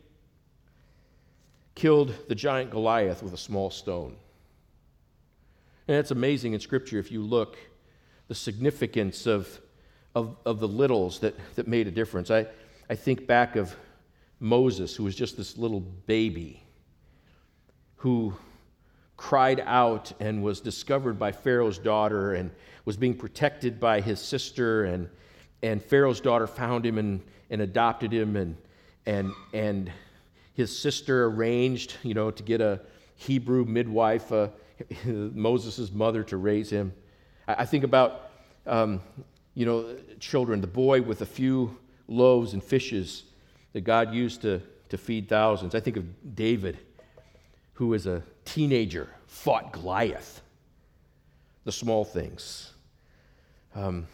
killed 1.75 2.15
the 2.29 2.35
giant 2.35 2.71
Goliath 2.71 3.23
with 3.23 3.33
a 3.33 3.39
small 3.39 3.71
stone. 3.71 4.17
And 5.89 5.97
it's 5.97 6.11
amazing 6.11 6.53
in 6.53 6.61
Scripture 6.61 6.99
if 6.99 7.11
you 7.11 7.23
look 7.23 7.57
the 8.29 8.35
significance 8.35 9.27
of, 9.27 9.61
of, 10.15 10.37
of 10.45 10.61
the 10.61 10.69
littles 10.69 11.19
that, 11.21 11.35
that 11.57 11.67
made 11.67 11.89
a 11.89 11.91
difference. 11.91 12.31
I, 12.31 12.47
I 12.89 12.95
think 12.95 13.27
back 13.27 13.57
of 13.57 13.75
Moses, 14.39 14.95
who 14.95 15.05
was 15.05 15.15
just 15.15 15.37
this 15.37 15.59
little 15.59 15.81
baby 15.81 16.63
who 17.97 18.35
cried 19.17 19.63
out 19.67 20.13
and 20.19 20.43
was 20.43 20.61
discovered 20.61 21.19
by 21.19 21.33
Pharaoh's 21.33 21.79
daughter 21.79 22.35
and 22.35 22.51
was 22.85 22.97
being 22.97 23.15
protected 23.15 23.79
by 23.79 24.01
his 24.01 24.19
sister. 24.19 24.85
And, 24.85 25.11
and 25.63 25.83
Pharaoh's 25.83 26.21
daughter 26.21 26.47
found 26.47 26.87
him 26.87 26.97
and, 26.97 27.21
and 27.51 27.61
adopted 27.61 28.13
him. 28.13 28.37
And, 28.37 28.57
and, 29.05 29.33
and 29.53 29.93
his 30.55 30.77
sister 30.77 31.27
arranged, 31.27 31.97
you 32.03 32.15
know, 32.15 32.31
to 32.31 32.43
get 32.43 32.61
a 32.61 32.81
Hebrew 33.17 33.65
midwife, 33.65 34.33
uh, 34.33 34.49
Moses' 35.05 35.93
mother, 35.93 36.23
to 36.25 36.37
raise 36.37 36.71
him. 36.71 36.93
I, 37.47 37.65
think 37.65 37.85
about, 37.85 38.31
um, 38.67 39.01
you 39.55 39.67
know, 39.67 39.97
children, 40.21 40.61
the 40.61 40.67
boy 40.67 41.03
with 41.03 41.21
a 41.23 41.27
few 41.27 41.77
loaves 42.09 42.53
and 42.53 42.63
fishes 42.63 43.25
that 43.73 43.83
God 43.83 44.13
used 44.15 44.43
to, 44.43 44.61
to 44.89 44.99
feed 44.99 45.29
thousands. 45.29 45.75
I 45.75 45.81
think 45.81 45.97
of 45.97 46.35
David, 46.35 46.79
who, 47.75 47.95
as 47.95 48.07
a 48.07 48.23
teenager, 48.45 49.09
fought 49.27 49.73
Goliath. 49.73 50.43
The 51.65 51.73
small 51.73 52.05
things. 52.05 52.73
Um, 53.75 54.07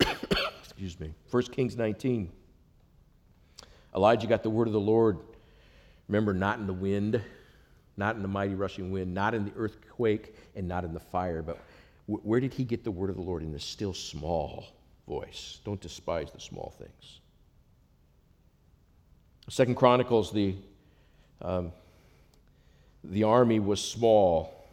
excuse 0.74 0.98
me. 0.98 1.14
1 1.30 1.42
Kings 1.44 1.76
19. 1.76 2.32
Elijah 3.94 4.26
got 4.26 4.42
the 4.42 4.50
word 4.50 4.66
of 4.66 4.72
the 4.72 4.80
Lord. 4.80 5.18
Remember, 6.08 6.34
not 6.34 6.58
in 6.58 6.66
the 6.66 6.72
wind, 6.72 7.22
not 7.96 8.16
in 8.16 8.22
the 8.22 8.28
mighty 8.28 8.56
rushing 8.56 8.90
wind, 8.90 9.14
not 9.14 9.34
in 9.34 9.44
the 9.44 9.52
earthquake, 9.56 10.34
and 10.56 10.66
not 10.66 10.84
in 10.84 10.92
the 10.92 10.98
fire. 10.98 11.42
But 11.42 11.60
where 12.06 12.40
did 12.40 12.52
he 12.52 12.64
get 12.64 12.82
the 12.82 12.90
word 12.90 13.08
of 13.08 13.14
the 13.14 13.22
Lord? 13.22 13.44
In 13.44 13.52
the 13.52 13.60
still 13.60 13.94
small 13.94 14.66
voice. 15.06 15.60
Don't 15.64 15.80
despise 15.80 16.32
the 16.32 16.40
small 16.40 16.74
things. 16.76 17.20
Second 19.48 19.76
Chronicles, 19.76 20.32
the, 20.32 20.56
um, 21.40 21.70
the 23.04 23.22
army 23.22 23.60
was 23.60 23.80
small, 23.80 24.66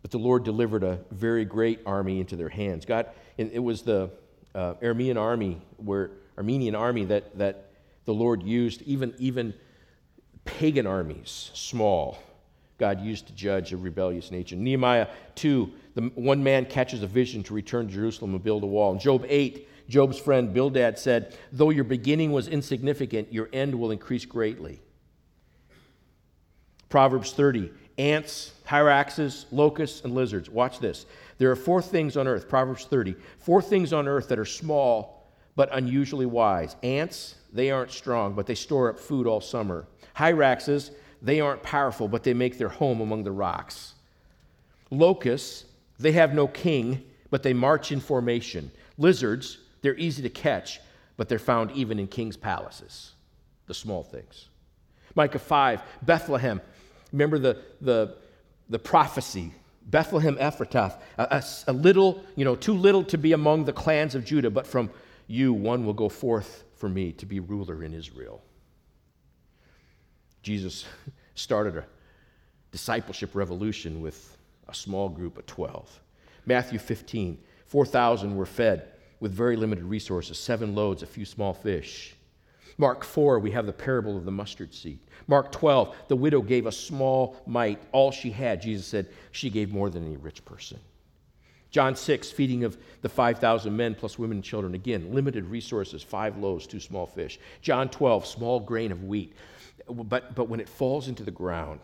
but 0.00 0.10
the 0.10 0.18
Lord 0.18 0.44
delivered 0.44 0.82
a 0.82 1.00
very 1.10 1.44
great 1.44 1.80
army 1.84 2.20
into 2.20 2.36
their 2.36 2.48
hands. 2.48 2.86
God, 2.86 3.10
it 3.36 3.62
was 3.62 3.82
the 3.82 4.10
uh, 4.54 4.74
Armenian 4.82 5.16
army 5.16 5.60
where 5.76 6.10
Armenian 6.36 6.74
army 6.74 7.04
that, 7.06 7.36
that 7.38 7.70
the 8.04 8.14
Lord 8.14 8.42
used, 8.42 8.82
even, 8.82 9.14
even 9.18 9.54
pagan 10.44 10.86
armies, 10.86 11.50
small, 11.54 12.18
God 12.78 13.00
used 13.00 13.28
to 13.28 13.32
judge 13.34 13.72
a 13.72 13.76
rebellious 13.76 14.30
nation. 14.30 14.64
Nehemiah 14.64 15.08
2, 15.36 15.72
the 15.94 16.02
one 16.14 16.42
man 16.42 16.66
catches 16.66 17.02
a 17.02 17.06
vision 17.06 17.42
to 17.44 17.54
return 17.54 17.86
to 17.86 17.94
Jerusalem 17.94 18.34
and 18.34 18.42
build 18.42 18.64
a 18.64 18.66
wall. 18.66 18.92
In 18.92 18.98
Job 18.98 19.24
8, 19.28 19.68
Job's 19.88 20.18
friend 20.18 20.52
Bildad 20.52 20.98
said, 20.98 21.36
Though 21.52 21.70
your 21.70 21.84
beginning 21.84 22.32
was 22.32 22.48
insignificant, 22.48 23.32
your 23.32 23.48
end 23.52 23.74
will 23.74 23.90
increase 23.90 24.24
greatly. 24.24 24.80
Proverbs 26.88 27.32
30, 27.32 27.70
ants, 27.98 28.52
hyraxes, 28.66 29.46
locusts, 29.50 30.02
and 30.04 30.14
lizards. 30.14 30.50
Watch 30.50 30.78
this. 30.78 31.06
There 31.38 31.50
are 31.50 31.56
four 31.56 31.82
things 31.82 32.16
on 32.16 32.28
earth, 32.28 32.48
Proverbs 32.48 32.84
30, 32.84 33.16
four 33.38 33.60
things 33.60 33.92
on 33.92 34.08
earth 34.08 34.28
that 34.28 34.38
are 34.38 34.44
small 34.44 35.14
but 35.56 35.68
unusually 35.72 36.26
wise. 36.26 36.76
Ants, 36.82 37.36
they 37.52 37.70
aren't 37.70 37.90
strong, 37.90 38.34
but 38.34 38.46
they 38.46 38.54
store 38.54 38.90
up 38.90 38.98
food 38.98 39.26
all 39.26 39.40
summer. 39.40 39.86
Hyraxes, 40.16 40.90
they 41.22 41.40
aren't 41.40 41.62
powerful, 41.62 42.08
but 42.08 42.22
they 42.22 42.34
make 42.34 42.58
their 42.58 42.68
home 42.68 43.00
among 43.00 43.24
the 43.24 43.32
rocks. 43.32 43.94
Locusts, 44.90 45.64
they 45.98 46.12
have 46.12 46.34
no 46.34 46.46
king, 46.46 47.04
but 47.30 47.42
they 47.42 47.52
march 47.52 47.92
in 47.92 48.00
formation. 48.00 48.70
Lizards, 48.98 49.58
they're 49.82 49.96
easy 49.96 50.22
to 50.22 50.28
catch, 50.28 50.80
but 51.16 51.28
they're 51.28 51.38
found 51.38 51.70
even 51.72 51.98
in 51.98 52.06
king's 52.08 52.36
palaces. 52.36 53.12
The 53.66 53.74
small 53.74 54.02
things. 54.02 54.48
Micah 55.14 55.38
5, 55.38 55.80
Bethlehem. 56.02 56.60
Remember 57.12 57.38
the, 57.38 57.58
the, 57.80 58.16
the 58.68 58.78
prophecy 58.78 59.52
Bethlehem 59.86 60.36
Ephratah, 60.36 60.98
a, 61.18 61.22
a, 61.22 61.44
a, 61.68 61.72
little, 61.72 62.22
you 62.36 62.44
know, 62.44 62.56
too 62.56 62.74
little 62.74 63.04
to 63.04 63.18
be 63.18 63.32
among 63.32 63.64
the 63.64 63.72
clans 63.72 64.14
of 64.14 64.24
Judah, 64.24 64.50
but 64.50 64.66
from 64.66 64.90
you 65.26 65.52
one 65.52 65.84
will 65.84 65.92
go 65.92 66.08
forth 66.08 66.64
for 66.76 66.88
me 66.88 67.12
to 67.12 67.26
be 67.26 67.40
ruler 67.40 67.82
in 67.82 67.94
Israel. 67.94 68.42
Jesus 70.42 70.84
started 71.34 71.76
a 71.76 71.84
discipleship 72.72 73.34
revolution 73.34 74.00
with 74.00 74.36
a 74.68 74.74
small 74.74 75.08
group 75.08 75.38
of 75.38 75.46
12. 75.46 76.00
Matthew 76.46 76.78
15, 76.78 77.38
4,000 77.66 78.36
were 78.36 78.46
fed 78.46 78.88
with 79.20 79.32
very 79.32 79.56
limited 79.56 79.84
resources 79.84 80.38
seven 80.38 80.74
loads, 80.74 81.02
a 81.02 81.06
few 81.06 81.24
small 81.24 81.54
fish. 81.54 82.13
Mark 82.78 83.04
4, 83.04 83.38
we 83.38 83.50
have 83.52 83.66
the 83.66 83.72
parable 83.72 84.16
of 84.16 84.24
the 84.24 84.30
mustard 84.30 84.74
seed. 84.74 84.98
Mark 85.26 85.52
12, 85.52 85.94
the 86.08 86.16
widow 86.16 86.42
gave 86.42 86.66
a 86.66 86.72
small 86.72 87.36
mite, 87.46 87.80
all 87.92 88.10
she 88.10 88.30
had. 88.30 88.60
Jesus 88.60 88.86
said 88.86 89.08
she 89.30 89.50
gave 89.50 89.72
more 89.72 89.90
than 89.90 90.04
any 90.04 90.16
rich 90.16 90.44
person. 90.44 90.78
John 91.70 91.96
6, 91.96 92.30
feeding 92.30 92.62
of 92.62 92.78
the 93.02 93.08
5,000 93.08 93.76
men 93.76 93.96
plus 93.96 94.18
women 94.18 94.36
and 94.36 94.44
children. 94.44 94.74
Again, 94.74 95.12
limited 95.12 95.44
resources, 95.46 96.02
five 96.02 96.36
loaves, 96.36 96.66
two 96.66 96.78
small 96.78 97.06
fish. 97.06 97.40
John 97.62 97.88
12, 97.88 98.26
small 98.26 98.60
grain 98.60 98.92
of 98.92 99.04
wheat. 99.04 99.34
But, 99.88 100.36
but 100.36 100.48
when 100.48 100.60
it 100.60 100.68
falls 100.68 101.08
into 101.08 101.24
the 101.24 101.32
ground 101.32 101.80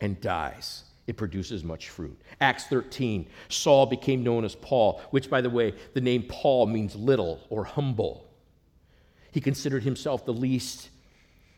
and 0.00 0.18
dies, 0.20 0.84
it 1.06 1.18
produces 1.18 1.62
much 1.62 1.90
fruit. 1.90 2.18
Acts 2.40 2.64
13, 2.64 3.26
Saul 3.50 3.84
became 3.84 4.22
known 4.22 4.44
as 4.44 4.54
Paul, 4.54 5.02
which, 5.10 5.28
by 5.28 5.42
the 5.42 5.50
way, 5.50 5.74
the 5.92 6.00
name 6.00 6.24
Paul 6.28 6.66
means 6.66 6.96
little 6.96 7.40
or 7.50 7.64
humble. 7.64 8.23
He 9.34 9.40
considered 9.40 9.82
himself 9.82 10.24
the 10.24 10.32
least 10.32 10.90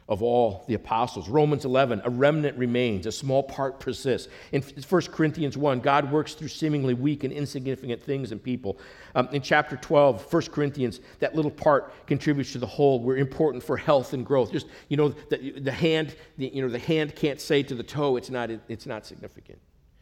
of 0.08 0.22
all 0.22 0.64
the 0.66 0.72
apostles. 0.72 1.28
Romans 1.28 1.66
11, 1.66 2.00
a 2.06 2.08
remnant 2.08 2.56
remains, 2.56 3.04
a 3.04 3.12
small 3.12 3.42
part 3.42 3.80
persists. 3.80 4.32
In 4.52 4.62
1 4.62 5.02
Corinthians 5.12 5.58
1, 5.58 5.80
God 5.80 6.10
works 6.10 6.32
through 6.32 6.48
seemingly 6.48 6.94
weak 6.94 7.22
and 7.22 7.34
insignificant 7.34 8.02
things 8.02 8.32
and 8.32 8.42
people. 8.42 8.78
Um, 9.14 9.28
in 9.30 9.42
chapter 9.42 9.76
12, 9.76 10.32
1 10.32 10.42
Corinthians, 10.44 11.00
that 11.18 11.34
little 11.36 11.50
part 11.50 11.92
contributes 12.06 12.52
to 12.52 12.58
the 12.58 12.66
whole. 12.66 12.98
We're 12.98 13.18
important 13.18 13.62
for 13.62 13.76
health 13.76 14.14
and 14.14 14.24
growth. 14.24 14.52
Just, 14.52 14.68
you 14.88 14.96
know, 14.96 15.10
the, 15.28 15.60
the 15.60 15.70
hand, 15.70 16.16
the, 16.38 16.48
you 16.48 16.62
know, 16.62 16.70
the 16.70 16.78
hand 16.78 17.14
can't 17.14 17.42
say 17.42 17.62
to 17.64 17.74
the 17.74 17.82
toe, 17.82 18.16
it's 18.16 18.30
not, 18.30 18.48
it's 18.68 18.86
not 18.86 19.04
significant. 19.04 19.58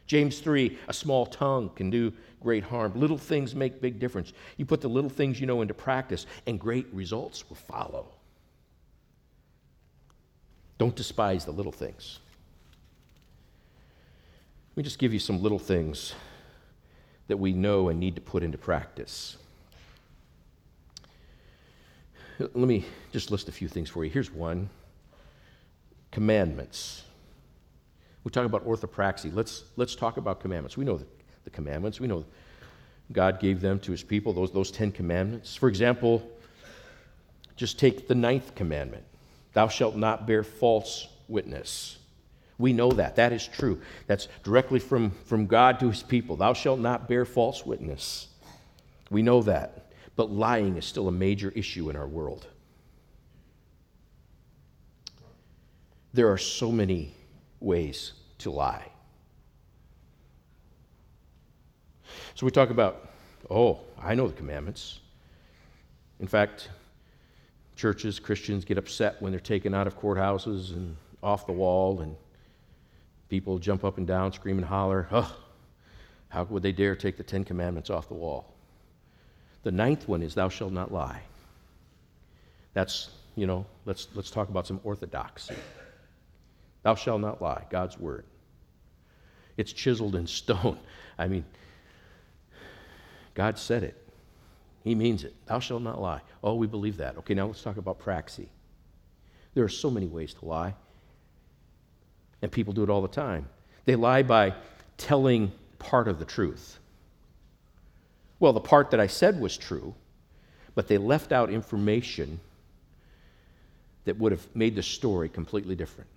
James 0.06 0.40
3, 0.40 0.78
a 0.88 0.92
small 0.92 1.26
tongue 1.26 1.70
can 1.70 1.90
do 1.90 2.12
great 2.40 2.64
harm. 2.64 2.92
Little 2.94 3.16
things 3.16 3.54
make 3.54 3.80
big 3.80 3.98
difference. 3.98 4.32
You 4.56 4.66
put 4.66 4.80
the 4.80 4.88
little 4.88 5.10
things 5.10 5.40
you 5.40 5.46
know 5.46 5.62
into 5.62 5.74
practice, 5.74 6.26
and 6.46 6.60
great 6.60 6.86
results 6.92 7.48
will 7.48 7.56
follow. 7.56 8.08
Don't 10.76 10.94
despise 10.94 11.44
the 11.44 11.52
little 11.52 11.72
things. 11.72 12.18
Let 14.72 14.78
me 14.78 14.82
just 14.82 14.98
give 14.98 15.12
you 15.12 15.20
some 15.20 15.40
little 15.42 15.58
things 15.58 16.14
that 17.28 17.36
we 17.36 17.52
know 17.52 17.88
and 17.88 17.98
need 17.98 18.16
to 18.16 18.20
put 18.20 18.42
into 18.42 18.58
practice. 18.58 19.38
Let 22.38 22.56
me 22.56 22.84
just 23.12 23.30
list 23.30 23.48
a 23.48 23.52
few 23.52 23.68
things 23.68 23.88
for 23.88 24.04
you. 24.04 24.10
Here's 24.10 24.30
one 24.32 24.68
commandments. 26.10 27.03
We 28.24 28.30
talk 28.30 28.46
about 28.46 28.66
orthopraxy. 28.66 29.34
Let's, 29.34 29.64
let's 29.76 29.94
talk 29.94 30.16
about 30.16 30.40
commandments. 30.40 30.76
We 30.76 30.84
know 30.84 30.96
the, 30.96 31.06
the 31.44 31.50
commandments. 31.50 32.00
We 32.00 32.08
know 32.08 32.24
God 33.12 33.38
gave 33.38 33.60
them 33.60 33.78
to 33.80 33.92
his 33.92 34.02
people, 34.02 34.32
those, 34.32 34.50
those 34.50 34.70
Ten 34.70 34.90
Commandments. 34.90 35.54
For 35.54 35.68
example, 35.68 36.28
just 37.56 37.78
take 37.78 38.08
the 38.08 38.14
ninth 38.14 38.54
commandment 38.54 39.04
Thou 39.54 39.68
shalt 39.68 39.96
not 39.96 40.26
bear 40.26 40.42
false 40.42 41.08
witness. 41.28 41.96
We 42.58 42.72
know 42.72 42.90
that. 42.90 43.16
That 43.16 43.32
is 43.32 43.46
true. 43.46 43.80
That's 44.06 44.28
directly 44.42 44.80
from, 44.80 45.12
from 45.24 45.46
God 45.46 45.80
to 45.80 45.88
his 45.88 46.02
people. 46.02 46.36
Thou 46.36 46.52
shalt 46.52 46.80
not 46.80 47.08
bear 47.08 47.24
false 47.24 47.64
witness. 47.64 48.28
We 49.10 49.22
know 49.22 49.42
that. 49.42 49.92
But 50.16 50.30
lying 50.30 50.76
is 50.76 50.84
still 50.84 51.08
a 51.08 51.12
major 51.12 51.52
issue 51.54 51.88
in 51.88 51.96
our 51.96 52.06
world. 52.06 52.46
There 56.12 56.30
are 56.30 56.38
so 56.38 56.70
many 56.70 57.14
ways 57.64 58.12
to 58.38 58.50
lie. 58.50 58.86
So 62.34 62.46
we 62.46 62.52
talk 62.52 62.70
about, 62.70 63.08
oh, 63.50 63.80
I 64.00 64.14
know 64.14 64.28
the 64.28 64.34
commandments. 64.34 65.00
In 66.20 66.26
fact, 66.26 66.68
churches, 67.76 68.18
Christians 68.18 68.64
get 68.64 68.78
upset 68.78 69.20
when 69.20 69.32
they're 69.32 69.40
taken 69.40 69.74
out 69.74 69.86
of 69.86 69.98
courthouses 69.98 70.72
and 70.72 70.96
off 71.22 71.46
the 71.46 71.52
wall, 71.52 72.00
and 72.00 72.14
people 73.28 73.58
jump 73.58 73.84
up 73.84 73.98
and 73.98 74.06
down, 74.06 74.32
scream 74.32 74.58
and 74.58 74.66
holler, 74.66 75.08
oh, 75.10 75.36
how 76.28 76.44
would 76.44 76.62
they 76.62 76.72
dare 76.72 76.94
take 76.94 77.16
the 77.16 77.22
Ten 77.22 77.44
Commandments 77.44 77.90
off 77.90 78.08
the 78.08 78.14
wall? 78.14 78.52
The 79.62 79.72
ninth 79.72 80.06
one 80.06 80.22
is, 80.22 80.34
Thou 80.34 80.48
shalt 80.48 80.72
not 80.72 80.92
lie. 80.92 81.22
That's, 82.74 83.10
you 83.36 83.46
know, 83.46 83.64
let's, 83.86 84.08
let's 84.14 84.30
talk 84.30 84.48
about 84.48 84.66
some 84.66 84.80
orthodoxy. 84.84 85.54
Thou 86.84 86.94
shalt 86.94 87.20
not 87.20 87.42
lie, 87.42 87.64
God's 87.70 87.98
word. 87.98 88.24
It's 89.56 89.72
chiseled 89.72 90.14
in 90.14 90.26
stone. 90.28 90.78
I 91.18 91.26
mean, 91.26 91.44
God 93.34 93.58
said 93.58 93.82
it. 93.82 94.00
He 94.84 94.94
means 94.94 95.24
it. 95.24 95.34
Thou 95.46 95.58
shalt 95.58 95.82
not 95.82 96.00
lie. 96.00 96.20
Oh, 96.42 96.54
we 96.54 96.66
believe 96.66 96.98
that. 96.98 97.16
Okay, 97.18 97.34
now 97.34 97.46
let's 97.46 97.62
talk 97.62 97.78
about 97.78 97.98
praxy. 97.98 98.48
There 99.54 99.64
are 99.64 99.68
so 99.68 99.90
many 99.90 100.06
ways 100.06 100.34
to 100.34 100.44
lie, 100.44 100.74
and 102.42 102.52
people 102.52 102.74
do 102.74 102.82
it 102.82 102.90
all 102.90 103.00
the 103.00 103.08
time. 103.08 103.48
They 103.86 103.96
lie 103.96 104.22
by 104.22 104.54
telling 104.98 105.52
part 105.78 106.06
of 106.06 106.18
the 106.18 106.24
truth. 106.24 106.78
Well, 108.40 108.52
the 108.52 108.60
part 108.60 108.90
that 108.90 109.00
I 109.00 109.06
said 109.06 109.40
was 109.40 109.56
true, 109.56 109.94
but 110.74 110.86
they 110.88 110.98
left 110.98 111.32
out 111.32 111.50
information 111.50 112.40
that 114.04 114.18
would 114.18 114.32
have 114.32 114.46
made 114.54 114.74
the 114.74 114.82
story 114.82 115.30
completely 115.30 115.74
different. 115.74 116.10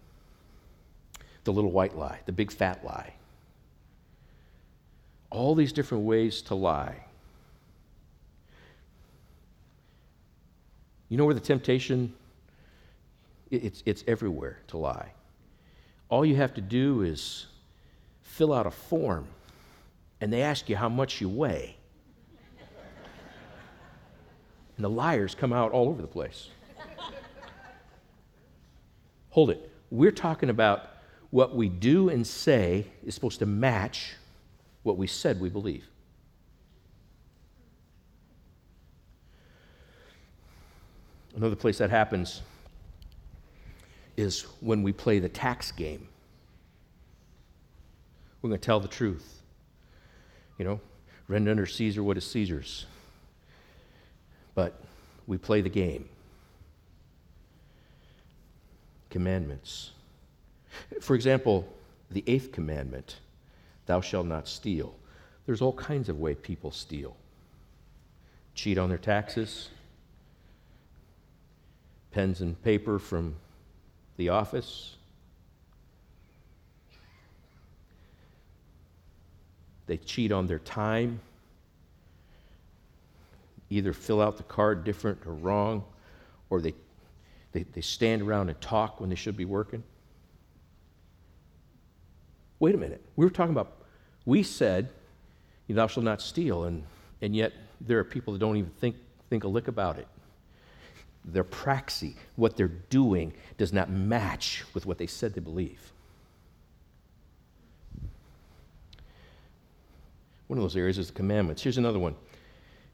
The 1.47 1.53
little 1.53 1.71
white 1.71 1.95
lie, 1.97 2.19
the 2.25 2.33
big 2.33 2.51
fat 2.51 2.83
lie. 2.83 3.13
All 5.29 5.55
these 5.55 5.71
different 5.71 6.03
ways 6.03 6.41
to 6.41 6.55
lie. 6.55 7.05
You 11.07 11.15
know 11.15 11.23
where 11.23 11.33
the 11.33 11.39
temptation 11.39 12.13
It's, 13.49 13.81
it's 13.85 14.03
everywhere 14.07 14.59
to 14.67 14.77
lie. 14.77 15.13
All 16.09 16.25
you 16.25 16.35
have 16.35 16.53
to 16.55 16.61
do 16.61 17.03
is 17.03 17.45
fill 18.23 18.53
out 18.53 18.67
a 18.67 18.71
form, 18.71 19.25
and 20.19 20.33
they 20.33 20.41
ask 20.41 20.67
you 20.67 20.75
how 20.75 20.89
much 20.89 21.21
you 21.21 21.29
weigh. 21.29 21.77
and 24.75 24.83
the 24.83 24.89
liars 24.89 25.33
come 25.33 25.53
out 25.53 25.71
all 25.71 25.87
over 25.87 26.01
the 26.01 26.09
place. 26.09 26.49
Hold 29.29 29.51
it. 29.51 29.71
We're 29.89 30.11
talking 30.11 30.49
about 30.49 30.89
what 31.29 31.55
we 31.55 31.69
do 31.69 32.09
and 32.09 32.25
say 32.25 32.87
is 33.05 33.13
supposed 33.13 33.39
to 33.39 33.45
match 33.45 34.15
what 34.83 34.97
we 34.97 35.07
said 35.07 35.39
we 35.39 35.49
believe. 35.49 35.85
Another 41.35 41.55
place 41.55 41.77
that 41.77 41.89
happens 41.89 42.41
is 44.15 44.41
when 44.61 44.81
we 44.81 44.91
play 44.91 45.19
the 45.19 45.29
tax 45.29 45.71
game. 45.71 46.07
We're 48.41 48.49
going 48.49 48.59
to 48.59 48.65
tell 48.65 48.79
the 48.79 48.87
truth. 48.87 49.41
You 50.57 50.65
know, 50.65 50.79
render 51.27 51.51
under 51.51 51.65
Caesar 51.67 52.01
what 52.01 52.17
is 52.17 52.25
Caesar's. 52.31 52.87
But 54.55 54.81
we 55.27 55.37
play 55.37 55.61
the 55.61 55.69
game. 55.69 56.09
Commandments. 59.11 59.91
For 61.01 61.15
example, 61.15 61.67
the 62.11 62.23
eighth 62.27 62.51
commandment 62.51 63.17
thou 63.85 64.01
shalt 64.01 64.27
not 64.27 64.47
steal. 64.47 64.95
There's 65.45 65.61
all 65.61 65.73
kinds 65.73 66.09
of 66.09 66.19
way 66.19 66.35
people 66.35 66.71
steal 66.71 67.15
cheat 68.57 68.79
on 68.79 68.89
their 68.89 68.97
taxes, 68.97 69.69
pens 72.11 72.41
and 72.41 72.59
paper 72.63 72.97
from 72.97 73.35
the 74.17 74.29
office. 74.29 74.95
They 79.85 79.97
cheat 79.97 80.31
on 80.31 80.47
their 80.47 80.59
time, 80.59 81.19
either 83.69 83.93
fill 83.93 84.21
out 84.21 84.37
the 84.37 84.43
card 84.43 84.83
different 84.83 85.19
or 85.27 85.33
wrong, 85.33 85.83
or 86.49 86.59
they, 86.59 86.73
they, 87.51 87.61
they 87.61 87.81
stand 87.81 88.23
around 88.23 88.49
and 88.49 88.59
talk 88.59 88.99
when 88.99 89.09
they 89.09 89.15
should 89.15 89.37
be 89.37 89.45
working. 89.45 89.83
Wait 92.59 92.73
a 92.73 92.77
minute. 92.77 93.01
We 93.15 93.25
were 93.25 93.31
talking 93.31 93.53
about, 93.53 93.73
we 94.25 94.43
said, 94.43 94.89
thou 95.69 95.87
shalt 95.87 96.03
not 96.03 96.21
steal, 96.21 96.63
and, 96.65 96.83
and 97.21 97.35
yet 97.35 97.53
there 97.81 97.99
are 97.99 98.03
people 98.03 98.33
that 98.33 98.39
don't 98.39 98.57
even 98.57 98.71
think, 98.79 98.95
think 99.29 99.43
a 99.43 99.47
lick 99.47 99.67
about 99.67 99.97
it. 99.99 100.07
Their 101.25 101.43
praxis, 101.43 102.13
what 102.35 102.55
they're 102.55 102.67
doing, 102.67 103.33
does 103.57 103.73
not 103.73 103.89
match 103.89 104.63
with 104.73 104.85
what 104.85 104.97
they 104.97 105.07
said 105.07 105.33
they 105.33 105.41
believe. 105.41 105.91
One 110.47 110.57
of 110.57 110.63
those 110.63 110.77
areas 110.77 110.97
is 110.97 111.07
the 111.07 111.13
commandments. 111.13 111.61
Here's 111.61 111.77
another 111.77 111.99
one 111.99 112.15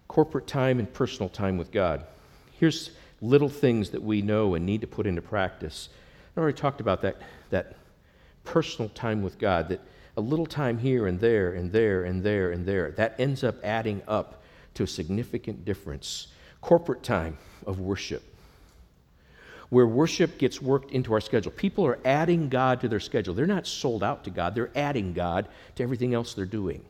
corporate 0.07 0.45
time 0.45 0.77
and 0.77 0.91
personal 0.93 1.29
time 1.29 1.57
with 1.57 1.71
God. 1.71 2.05
Here's 2.59 2.91
little 3.21 3.49
things 3.49 3.89
that 3.91 4.03
we 4.03 4.21
know 4.21 4.53
and 4.53 4.65
need 4.65 4.81
to 4.81 4.87
put 4.87 5.07
into 5.07 5.21
practice. 5.21 5.89
I 6.35 6.39
already 6.39 6.57
talked 6.57 6.81
about 6.81 7.01
that, 7.01 7.21
that 7.49 7.77
personal 8.43 8.89
time 8.89 9.21
with 9.21 9.39
God, 9.39 9.69
that 9.69 9.81
a 10.15 10.21
little 10.21 10.45
time 10.45 10.77
here 10.77 11.07
and 11.07 11.19
there 11.19 11.53
and 11.53 11.71
there 11.71 12.03
and 12.03 12.23
there 12.23 12.51
and 12.51 12.65
there, 12.65 12.91
that 12.91 13.15
ends 13.19 13.43
up 13.43 13.55
adding 13.63 14.01
up 14.07 14.43
to 14.75 14.83
a 14.83 14.87
significant 14.87 15.65
difference. 15.65 16.27
Corporate 16.61 17.03
time 17.03 17.37
of 17.65 17.79
worship, 17.79 18.23
where 19.69 19.87
worship 19.87 20.37
gets 20.37 20.61
worked 20.61 20.91
into 20.91 21.13
our 21.13 21.21
schedule. 21.21 21.51
People 21.51 21.85
are 21.85 21.99
adding 22.05 22.47
God 22.49 22.79
to 22.81 22.87
their 22.87 22.99
schedule. 22.99 23.33
They're 23.33 23.45
not 23.45 23.67
sold 23.67 24.03
out 24.03 24.23
to 24.25 24.29
God, 24.29 24.55
they're 24.55 24.71
adding 24.75 25.13
God 25.13 25.47
to 25.75 25.83
everything 25.83 26.13
else 26.13 26.33
they're 26.33 26.45
doing. 26.45 26.83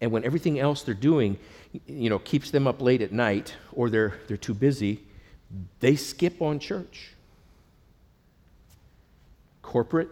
And 0.00 0.12
when 0.12 0.24
everything 0.24 0.60
else 0.60 0.82
they're 0.82 0.94
doing, 0.94 1.38
you 1.86 2.08
know, 2.08 2.20
keeps 2.20 2.52
them 2.52 2.68
up 2.68 2.80
late 2.80 3.02
at 3.02 3.10
night 3.10 3.56
or 3.72 3.90
they're, 3.90 4.14
they're 4.28 4.36
too 4.36 4.54
busy, 4.54 5.00
they 5.80 5.96
skip 5.96 6.40
on 6.40 6.60
church. 6.60 7.14
Corporate 9.62 10.08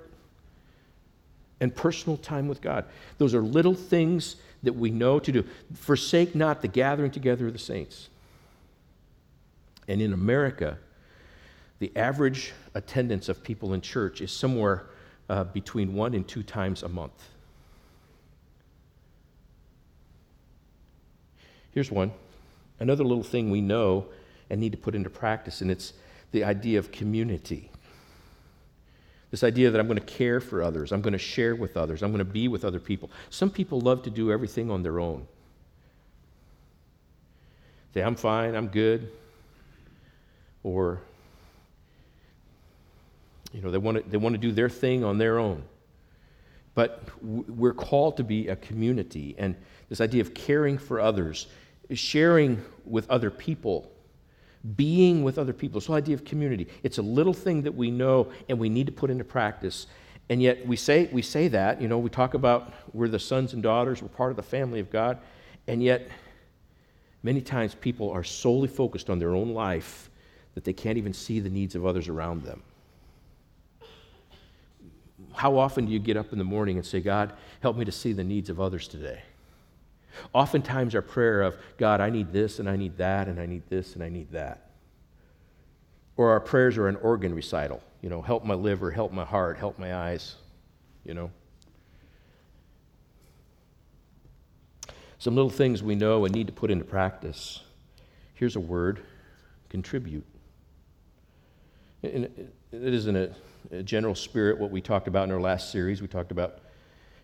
and 1.60 1.74
personal 1.74 2.16
time 2.16 2.48
with 2.48 2.60
God. 2.60 2.84
Those 3.18 3.34
are 3.34 3.42
little 3.42 3.74
things 3.74 4.36
that 4.62 4.74
we 4.74 4.90
know 4.90 5.18
to 5.18 5.32
do. 5.32 5.44
Forsake 5.74 6.34
not 6.34 6.62
the 6.62 6.68
gathering 6.68 7.10
together 7.10 7.46
of 7.46 7.52
the 7.52 7.58
saints. 7.58 8.08
And 9.88 10.02
in 10.02 10.12
America, 10.12 10.78
the 11.78 11.92
average 11.96 12.52
attendance 12.74 13.28
of 13.28 13.42
people 13.42 13.74
in 13.74 13.80
church 13.80 14.20
is 14.20 14.32
somewhere 14.32 14.86
uh, 15.28 15.44
between 15.44 15.94
one 15.94 16.14
and 16.14 16.26
two 16.26 16.42
times 16.42 16.82
a 16.82 16.88
month. 16.88 17.30
Here's 21.72 21.90
one 21.90 22.12
another 22.80 23.04
little 23.04 23.22
thing 23.22 23.50
we 23.50 23.60
know 23.60 24.06
and 24.50 24.60
need 24.60 24.72
to 24.72 24.78
put 24.78 24.94
into 24.94 25.10
practice, 25.10 25.60
and 25.60 25.70
it's 25.70 25.92
the 26.32 26.44
idea 26.44 26.78
of 26.78 26.92
community. 26.92 27.70
This 29.30 29.42
idea 29.42 29.70
that 29.70 29.80
I'm 29.80 29.86
going 29.86 29.98
to 29.98 30.04
care 30.04 30.40
for 30.40 30.62
others, 30.62 30.92
I'm 30.92 31.02
going 31.02 31.12
to 31.12 31.18
share 31.18 31.56
with 31.56 31.76
others, 31.76 32.02
I'm 32.02 32.10
going 32.10 32.24
to 32.24 32.24
be 32.24 32.48
with 32.48 32.64
other 32.64 32.78
people. 32.78 33.10
Some 33.30 33.50
people 33.50 33.80
love 33.80 34.02
to 34.04 34.10
do 34.10 34.30
everything 34.30 34.70
on 34.70 34.82
their 34.82 35.00
own. 35.00 35.26
Say, 37.92 38.02
I'm 38.02 38.14
fine, 38.14 38.54
I'm 38.54 38.68
good. 38.68 39.10
Or, 40.62 41.00
you 43.52 43.62
know, 43.62 43.70
they 43.70 43.78
want 43.78 43.98
to, 43.98 44.10
they 44.10 44.16
want 44.16 44.34
to 44.34 44.38
do 44.38 44.52
their 44.52 44.68
thing 44.68 45.02
on 45.02 45.18
their 45.18 45.38
own. 45.38 45.62
But 46.74 47.02
we're 47.22 47.72
called 47.72 48.18
to 48.18 48.24
be 48.24 48.48
a 48.48 48.56
community, 48.56 49.34
and 49.38 49.56
this 49.88 50.00
idea 50.00 50.20
of 50.20 50.34
caring 50.34 50.76
for 50.76 51.00
others, 51.00 51.46
sharing 51.94 52.62
with 52.84 53.08
other 53.10 53.30
people 53.30 53.90
being 54.74 55.22
with 55.22 55.38
other 55.38 55.52
people. 55.52 55.78
This 55.78 55.86
whole 55.86 55.96
idea 55.96 56.14
of 56.14 56.24
community. 56.24 56.66
It's 56.82 56.98
a 56.98 57.02
little 57.02 57.32
thing 57.32 57.62
that 57.62 57.74
we 57.74 57.90
know 57.90 58.32
and 58.48 58.58
we 58.58 58.68
need 58.68 58.86
to 58.86 58.92
put 58.92 59.10
into 59.10 59.24
practice. 59.24 59.86
And 60.28 60.42
yet 60.42 60.66
we 60.66 60.76
say, 60.76 61.08
we 61.12 61.22
say 61.22 61.48
that, 61.48 61.80
you 61.80 61.88
know, 61.88 61.98
we 61.98 62.10
talk 62.10 62.34
about 62.34 62.74
we're 62.92 63.08
the 63.08 63.18
sons 63.18 63.52
and 63.52 63.62
daughters, 63.62 64.02
we're 64.02 64.08
part 64.08 64.30
of 64.30 64.36
the 64.36 64.42
family 64.42 64.80
of 64.80 64.90
God, 64.90 65.18
and 65.68 65.82
yet 65.82 66.08
many 67.22 67.40
times 67.40 67.74
people 67.74 68.10
are 68.10 68.24
solely 68.24 68.68
focused 68.68 69.08
on 69.08 69.18
their 69.18 69.34
own 69.34 69.52
life 69.52 70.10
that 70.54 70.64
they 70.64 70.72
can't 70.72 70.98
even 70.98 71.12
see 71.12 71.38
the 71.38 71.50
needs 71.50 71.74
of 71.74 71.86
others 71.86 72.08
around 72.08 72.42
them. 72.42 72.62
How 75.32 75.58
often 75.58 75.86
do 75.86 75.92
you 75.92 75.98
get 75.98 76.16
up 76.16 76.32
in 76.32 76.38
the 76.38 76.44
morning 76.44 76.76
and 76.76 76.84
say, 76.84 77.00
God, 77.00 77.34
help 77.60 77.76
me 77.76 77.84
to 77.84 77.92
see 77.92 78.12
the 78.12 78.24
needs 78.24 78.50
of 78.50 78.60
others 78.60 78.88
today? 78.88 79.22
Oftentimes, 80.32 80.94
our 80.94 81.02
prayer 81.02 81.42
of, 81.42 81.56
God, 81.78 82.00
I 82.00 82.10
need 82.10 82.32
this 82.32 82.58
and 82.58 82.68
I 82.68 82.76
need 82.76 82.96
that 82.98 83.28
and 83.28 83.40
I 83.40 83.46
need 83.46 83.62
this 83.68 83.94
and 83.94 84.02
I 84.02 84.08
need 84.08 84.32
that. 84.32 84.70
Or 86.16 86.30
our 86.30 86.40
prayers 86.40 86.78
are 86.78 86.88
an 86.88 86.96
organ 86.96 87.34
recital, 87.34 87.82
you 88.00 88.08
know, 88.08 88.22
help 88.22 88.44
my 88.44 88.54
liver, 88.54 88.90
help 88.90 89.12
my 89.12 89.24
heart, 89.24 89.58
help 89.58 89.78
my 89.78 89.94
eyes, 89.94 90.36
you 91.04 91.14
know. 91.14 91.30
Some 95.18 95.34
little 95.34 95.50
things 95.50 95.82
we 95.82 95.94
know 95.94 96.24
and 96.24 96.34
need 96.34 96.46
to 96.46 96.52
put 96.52 96.70
into 96.70 96.84
practice. 96.84 97.62
Here's 98.34 98.56
a 98.56 98.60
word 98.60 99.00
contribute. 99.68 100.24
it 102.02 102.52
is 102.70 103.06
in 103.06 103.16
a, 103.16 103.30
a 103.72 103.82
general 103.82 104.14
spirit 104.14 104.58
what 104.58 104.70
we 104.70 104.80
talked 104.80 105.08
about 105.08 105.24
in 105.24 105.32
our 105.32 105.40
last 105.40 105.72
series. 105.72 106.00
We 106.00 106.08
talked 106.08 106.30
about 106.30 106.60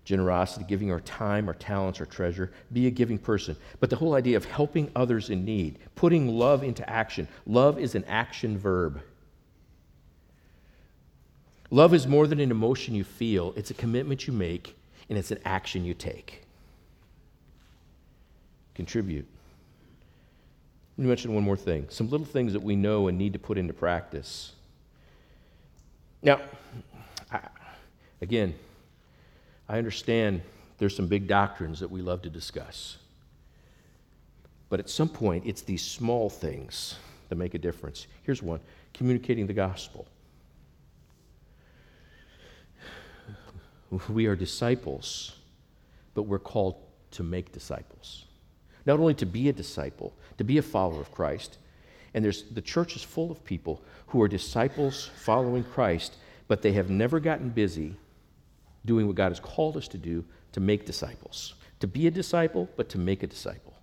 generosity, 0.05 0.65
giving 0.69 0.91
our 0.91 1.01
time, 1.01 1.49
our 1.49 1.55
talents, 1.55 2.01
our 2.01 2.07
treasure. 2.07 2.53
Be 2.73 2.87
a 2.87 2.91
giving 2.91 3.19
person. 3.19 3.57
But 3.81 3.91
the 3.91 3.97
whole 3.97 4.15
idea 4.15 4.37
of 4.37 4.45
helping 4.45 4.91
others 4.97 5.31
in 5.31 5.45
need, 5.45 5.79
putting 5.95 6.29
love 6.29 6.63
into 6.65 6.89
action. 6.89 7.29
Love 7.47 7.79
is 7.79 7.95
an 7.95 8.05
action 8.05 8.59
verb. 8.59 9.01
Love 11.71 11.95
is 11.95 12.07
more 12.07 12.27
than 12.27 12.41
an 12.41 12.51
emotion 12.51 12.95
you 12.95 13.05
feel, 13.05 13.55
it's 13.57 13.71
a 13.71 13.75
commitment 13.75 14.27
you 14.27 14.33
make, 14.33 14.77
and 15.09 15.17
it's 15.17 15.31
an 15.31 15.39
action 15.45 15.85
you 15.85 15.95
take. 15.95 16.43
Contribute. 18.75 19.27
Let 20.99 21.03
me 21.03 21.09
mention 21.09 21.35
one 21.35 21.45
more 21.45 21.57
thing 21.57 21.87
some 21.89 22.11
little 22.11 22.27
things 22.27 22.53
that 22.53 22.63
we 22.63 22.77
know 22.77 23.09
and 23.09 23.17
need 23.17 23.33
to 23.33 23.39
put 23.39 23.57
into 23.57 23.73
practice. 23.73 24.53
Now, 26.23 26.41
I, 27.31 27.41
again, 28.21 28.55
I 29.73 29.79
understand 29.79 30.43
there's 30.77 30.95
some 30.95 31.07
big 31.07 31.27
doctrines 31.27 31.81
that 31.81 31.91
we 31.91 32.03
love 32.03 32.21
to 32.23 32.31
discuss. 32.31 32.99
But 34.69 34.81
at 34.81 34.91
some 34.91 35.09
point, 35.09 35.45
it's 35.47 35.63
these 35.63 35.83
small 35.83 36.29
things 36.29 36.97
that 37.31 37.37
make 37.37 37.55
a 37.55 37.59
difference. 37.59 38.07
Here's 38.23 38.43
one 38.43 38.61
communicating 38.93 39.47
the 39.47 39.55
gospel. 39.55 40.07
We 44.11 44.27
are 44.27 44.37
disciples, 44.37 45.37
but 46.13 46.25
we're 46.25 46.39
called 46.39 46.77
to 47.13 47.23
make 47.23 47.51
disciples. 47.53 48.27
Not 48.85 49.01
only 49.01 49.15
to 49.15 49.27
be 49.27 49.49
a 49.49 49.55
disciple, 49.55 50.13
to 50.37 50.45
be 50.45 50.59
a 50.59 50.63
follower 50.63 51.01
of 51.01 51.11
Christ, 51.13 51.57
And 52.15 52.25
there's, 52.25 52.43
the 52.43 52.61
church 52.61 52.95
is 52.95 53.03
full 53.03 53.31
of 53.31 53.43
people 53.45 53.83
who 54.09 54.21
are 54.21 54.29
disciples 54.29 55.11
following 55.17 55.65
Christ, 55.65 56.17
but 56.47 56.61
they 56.61 56.73
have 56.73 56.91
never 56.91 57.21
gotten 57.21 57.49
busy 57.49 57.97
doing 58.85 59.07
what 59.07 59.17
God 59.17 59.31
has 59.31 59.41
called 59.41 59.77
us 59.77 59.89
to 59.89 59.99
do 59.99 60.25
to 60.53 60.61
make 60.61 60.87
disciples. 60.87 61.55
To 61.81 61.87
be 61.87 62.07
a 62.07 62.11
disciple, 62.11 62.69
but 62.77 62.89
to 62.91 62.99
make 62.99 63.23
a 63.23 63.27
disciple. 63.27 63.75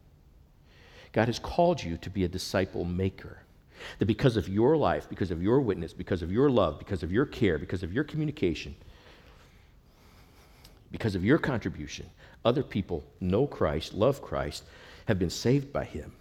God 1.12 1.28
has 1.28 1.40
called 1.40 1.84
you 1.84 1.98
to 1.98 2.10
be 2.10 2.24
a 2.24 2.28
disciple 2.28 2.86
maker. 2.86 3.40
That 4.00 4.06
because 4.06 4.38
of 4.38 4.50
your 4.50 4.78
life, 4.78 5.08
because 5.10 5.32
of 5.32 5.42
your 5.42 5.62
witness, 5.62 5.94
because 5.94 6.22
of 6.22 6.32
your 6.32 6.50
love, 6.50 6.80
because 6.80 7.02
of 7.02 7.12
your 7.12 7.26
care, 7.26 7.58
because 7.58 7.82
of 7.82 7.94
your 7.94 8.04
communication, 8.04 8.76
because 10.92 11.16
of 11.16 11.24
your 11.24 11.38
contribution, 11.38 12.10
other 12.44 12.64
people 12.64 13.04
know 13.20 13.48
Christ, 13.48 13.94
love 13.94 14.22
Christ, 14.22 14.64
have 15.08 15.20
been 15.20 15.30
saved 15.30 15.72
by 15.72 15.86
him, 15.86 16.12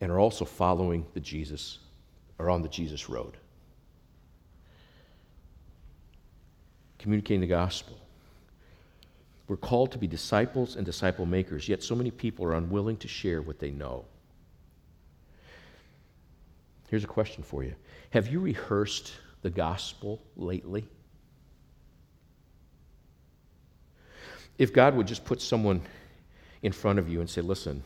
and 0.00 0.10
are 0.12 0.18
also 0.18 0.44
following 0.44 1.06
the 1.14 1.20
Jesus, 1.20 1.78
or 2.38 2.50
on 2.50 2.62
the 2.62 2.68
Jesus 2.68 3.08
road. 3.08 3.36
Communicating 7.04 7.42
the 7.42 7.46
gospel. 7.46 7.98
We're 9.46 9.58
called 9.58 9.92
to 9.92 9.98
be 9.98 10.06
disciples 10.06 10.76
and 10.76 10.86
disciple 10.86 11.26
makers, 11.26 11.68
yet 11.68 11.82
so 11.82 11.94
many 11.94 12.10
people 12.10 12.46
are 12.46 12.54
unwilling 12.54 12.96
to 12.96 13.08
share 13.08 13.42
what 13.42 13.58
they 13.58 13.70
know. 13.70 14.06
Here's 16.88 17.04
a 17.04 17.06
question 17.06 17.42
for 17.42 17.62
you 17.62 17.74
Have 18.08 18.28
you 18.28 18.40
rehearsed 18.40 19.12
the 19.42 19.50
gospel 19.50 20.22
lately? 20.34 20.88
If 24.56 24.72
God 24.72 24.96
would 24.96 25.06
just 25.06 25.26
put 25.26 25.42
someone 25.42 25.82
in 26.62 26.72
front 26.72 26.98
of 26.98 27.10
you 27.10 27.20
and 27.20 27.28
say, 27.28 27.42
Listen, 27.42 27.82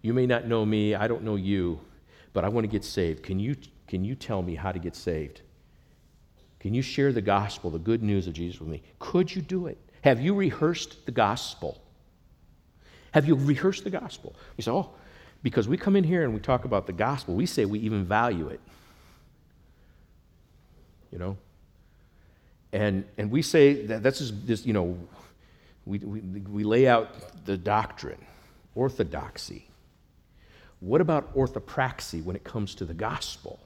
you 0.00 0.14
may 0.14 0.24
not 0.24 0.46
know 0.46 0.64
me, 0.64 0.94
I 0.94 1.06
don't 1.06 1.22
know 1.22 1.36
you, 1.36 1.80
but 2.32 2.46
I 2.46 2.48
want 2.48 2.64
to 2.64 2.68
get 2.68 2.82
saved. 2.82 3.22
Can 3.24 3.38
you, 3.38 3.56
can 3.86 4.06
you 4.06 4.14
tell 4.14 4.40
me 4.40 4.54
how 4.54 4.72
to 4.72 4.78
get 4.78 4.96
saved? 4.96 5.42
Can 6.62 6.74
you 6.74 6.82
share 6.82 7.12
the 7.12 7.20
gospel, 7.20 7.70
the 7.70 7.78
good 7.80 8.04
news 8.04 8.28
of 8.28 8.34
Jesus 8.34 8.60
with 8.60 8.68
me? 8.68 8.82
Could 9.00 9.34
you 9.34 9.42
do 9.42 9.66
it? 9.66 9.78
Have 10.02 10.20
you 10.20 10.32
rehearsed 10.32 11.04
the 11.06 11.12
gospel? 11.12 11.82
Have 13.10 13.26
you 13.26 13.34
rehearsed 13.34 13.82
the 13.82 13.90
gospel? 13.90 14.36
You 14.56 14.62
say, 14.62 14.70
oh, 14.70 14.90
because 15.42 15.66
we 15.66 15.76
come 15.76 15.96
in 15.96 16.04
here 16.04 16.22
and 16.22 16.32
we 16.32 16.38
talk 16.38 16.64
about 16.64 16.86
the 16.86 16.92
gospel, 16.92 17.34
we 17.34 17.46
say 17.46 17.64
we 17.64 17.80
even 17.80 18.04
value 18.04 18.46
it. 18.46 18.60
You 21.10 21.18
know? 21.18 21.36
And, 22.72 23.06
and 23.18 23.28
we 23.28 23.42
say 23.42 23.84
that 23.86 24.04
that's 24.04 24.20
just, 24.20 24.46
this, 24.46 24.64
you 24.64 24.72
know, 24.72 24.96
we, 25.84 25.98
we, 25.98 26.20
we 26.20 26.62
lay 26.62 26.86
out 26.86 27.44
the 27.44 27.56
doctrine, 27.56 28.24
orthodoxy. 28.76 29.66
What 30.78 31.00
about 31.00 31.34
orthopraxy 31.34 32.22
when 32.22 32.36
it 32.36 32.44
comes 32.44 32.76
to 32.76 32.84
the 32.84 32.94
gospel? 32.94 33.58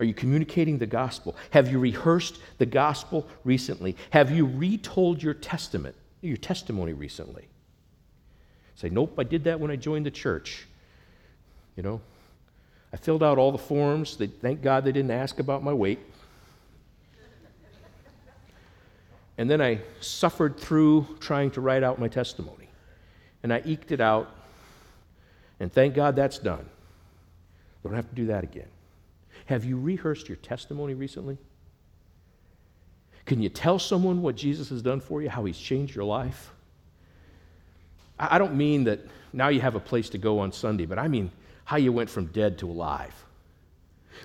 Are 0.00 0.04
you 0.04 0.14
communicating 0.14 0.78
the 0.78 0.86
gospel? 0.86 1.36
Have 1.50 1.70
you 1.70 1.78
rehearsed 1.78 2.38
the 2.58 2.66
gospel 2.66 3.28
recently? 3.44 3.96
Have 4.10 4.30
you 4.30 4.46
retold 4.46 5.22
your 5.22 5.34
testament, 5.34 5.94
your 6.20 6.36
testimony 6.36 6.92
recently? 6.92 7.46
Say, 8.74 8.88
nope, 8.88 9.14
I 9.18 9.22
did 9.22 9.44
that 9.44 9.60
when 9.60 9.70
I 9.70 9.76
joined 9.76 10.06
the 10.06 10.10
church. 10.10 10.66
You 11.76 11.82
know, 11.82 12.00
I 12.92 12.96
filled 12.96 13.22
out 13.22 13.38
all 13.38 13.52
the 13.52 13.58
forms. 13.58 14.16
They, 14.16 14.26
thank 14.26 14.62
God 14.62 14.84
they 14.84 14.92
didn't 14.92 15.10
ask 15.10 15.38
about 15.38 15.62
my 15.62 15.72
weight. 15.72 16.00
And 19.36 19.50
then 19.50 19.60
I 19.60 19.80
suffered 20.00 20.58
through 20.58 21.06
trying 21.18 21.50
to 21.52 21.60
write 21.60 21.82
out 21.82 21.98
my 21.98 22.08
testimony. 22.08 22.68
And 23.42 23.52
I 23.52 23.62
eked 23.64 23.90
it 23.90 24.00
out. 24.00 24.30
And 25.58 25.72
thank 25.72 25.94
God 25.94 26.14
that's 26.14 26.38
done. 26.38 26.64
I 27.84 27.88
don't 27.88 27.96
have 27.96 28.08
to 28.08 28.14
do 28.14 28.26
that 28.26 28.44
again. 28.44 28.68
Have 29.46 29.64
you 29.64 29.78
rehearsed 29.78 30.28
your 30.28 30.36
testimony 30.36 30.94
recently? 30.94 31.38
Can 33.26 33.42
you 33.42 33.48
tell 33.48 33.78
someone 33.78 34.22
what 34.22 34.36
Jesus 34.36 34.68
has 34.68 34.82
done 34.82 35.00
for 35.00 35.22
you, 35.22 35.28
how 35.28 35.44
he's 35.44 35.58
changed 35.58 35.94
your 35.94 36.04
life? 36.04 36.50
I 38.18 38.38
don't 38.38 38.54
mean 38.54 38.84
that 38.84 39.00
now 39.32 39.48
you 39.48 39.60
have 39.60 39.74
a 39.74 39.80
place 39.80 40.10
to 40.10 40.18
go 40.18 40.38
on 40.38 40.52
Sunday, 40.52 40.86
but 40.86 40.98
I 40.98 41.08
mean 41.08 41.30
how 41.64 41.76
you 41.76 41.92
went 41.92 42.10
from 42.10 42.26
dead 42.26 42.58
to 42.58 42.70
alive. 42.70 43.14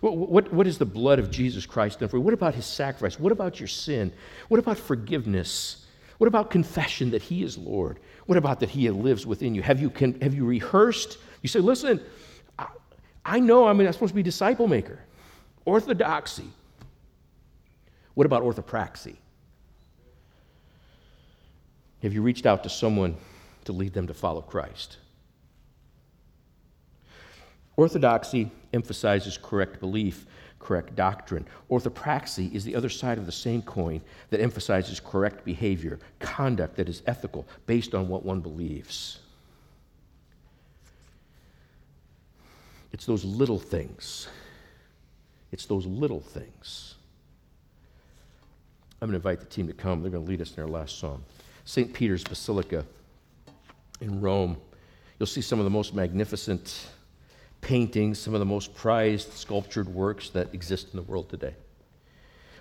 What, 0.01 0.15
what, 0.15 0.53
what 0.53 0.67
is 0.67 0.77
the 0.77 0.85
blood 0.85 1.19
of 1.19 1.31
Jesus 1.31 1.65
Christ 1.65 1.99
done 1.99 2.09
for 2.09 2.17
you? 2.17 2.21
What 2.21 2.33
about 2.33 2.53
his 2.53 2.65
sacrifice? 2.65 3.19
What 3.19 3.31
about 3.31 3.59
your 3.59 3.67
sin? 3.67 4.13
What 4.47 4.59
about 4.59 4.77
forgiveness? 4.77 5.85
What 6.19 6.27
about 6.27 6.51
confession 6.51 7.11
that 7.11 7.21
he 7.21 7.43
is 7.43 7.57
Lord? 7.57 7.99
What 8.27 8.37
about 8.37 8.59
that 8.59 8.69
he 8.69 8.89
lives 8.91 9.25
within 9.25 9.55
you? 9.55 9.61
Have 9.63 9.81
you, 9.81 9.89
can, 9.89 10.19
have 10.21 10.35
you 10.35 10.45
rehearsed? 10.45 11.17
You 11.41 11.49
say, 11.49 11.59
listen, 11.59 12.01
I, 12.59 12.67
I 13.25 13.39
know 13.39 13.67
I'm, 13.67 13.79
supposed 13.91 14.11
to 14.11 14.15
be 14.15 14.21
disciple 14.21 14.67
maker. 14.67 14.99
Orthodoxy. 15.65 16.49
What 18.13 18.25
about 18.25 18.43
orthopraxy? 18.43 19.15
Have 22.01 22.13
you 22.13 22.21
reached 22.21 22.45
out 22.45 22.63
to 22.63 22.69
someone 22.69 23.15
to 23.65 23.73
lead 23.73 23.93
them 23.93 24.07
to 24.07 24.13
follow 24.13 24.41
Christ? 24.41 24.97
Orthodoxy 27.75 28.51
emphasizes 28.73 29.37
correct 29.37 29.79
belief, 29.79 30.25
correct 30.59 30.95
doctrine. 30.95 31.45
Orthopraxy 31.69 32.53
is 32.53 32.65
the 32.65 32.75
other 32.75 32.89
side 32.89 33.17
of 33.17 33.25
the 33.25 33.31
same 33.31 33.61
coin 33.61 34.01
that 34.29 34.41
emphasizes 34.41 34.99
correct 34.99 35.45
behavior, 35.45 35.99
conduct 36.19 36.75
that 36.75 36.89
is 36.89 37.01
ethical 37.07 37.47
based 37.65 37.95
on 37.95 38.09
what 38.09 38.25
one 38.25 38.41
believes. 38.41 39.19
It's 42.91 43.05
those 43.05 43.23
little 43.23 43.59
things 43.59 44.27
it's 45.51 45.65
those 45.65 45.85
little 45.85 46.19
things. 46.19 46.95
I'm 49.01 49.09
going 49.09 49.19
to 49.19 49.27
invite 49.27 49.39
the 49.39 49.45
team 49.45 49.67
to 49.67 49.73
come. 49.73 50.01
They're 50.01 50.11
going 50.11 50.25
to 50.25 50.29
lead 50.29 50.41
us 50.41 50.55
in 50.55 50.63
our 50.63 50.69
last 50.69 50.99
song. 50.99 51.23
St. 51.65 51.93
Peter's 51.93 52.23
Basilica 52.23 52.85
in 54.01 54.19
Rome. 54.19 54.57
You'll 55.17 55.27
see 55.27 55.41
some 55.41 55.59
of 55.59 55.65
the 55.65 55.69
most 55.69 55.93
magnificent 55.93 56.87
paintings, 57.61 58.19
some 58.19 58.33
of 58.33 58.39
the 58.39 58.45
most 58.45 58.75
prized 58.75 59.33
sculptured 59.33 59.87
works 59.87 60.29
that 60.31 60.53
exist 60.53 60.87
in 60.91 60.97
the 60.97 61.03
world 61.03 61.29
today. 61.29 61.53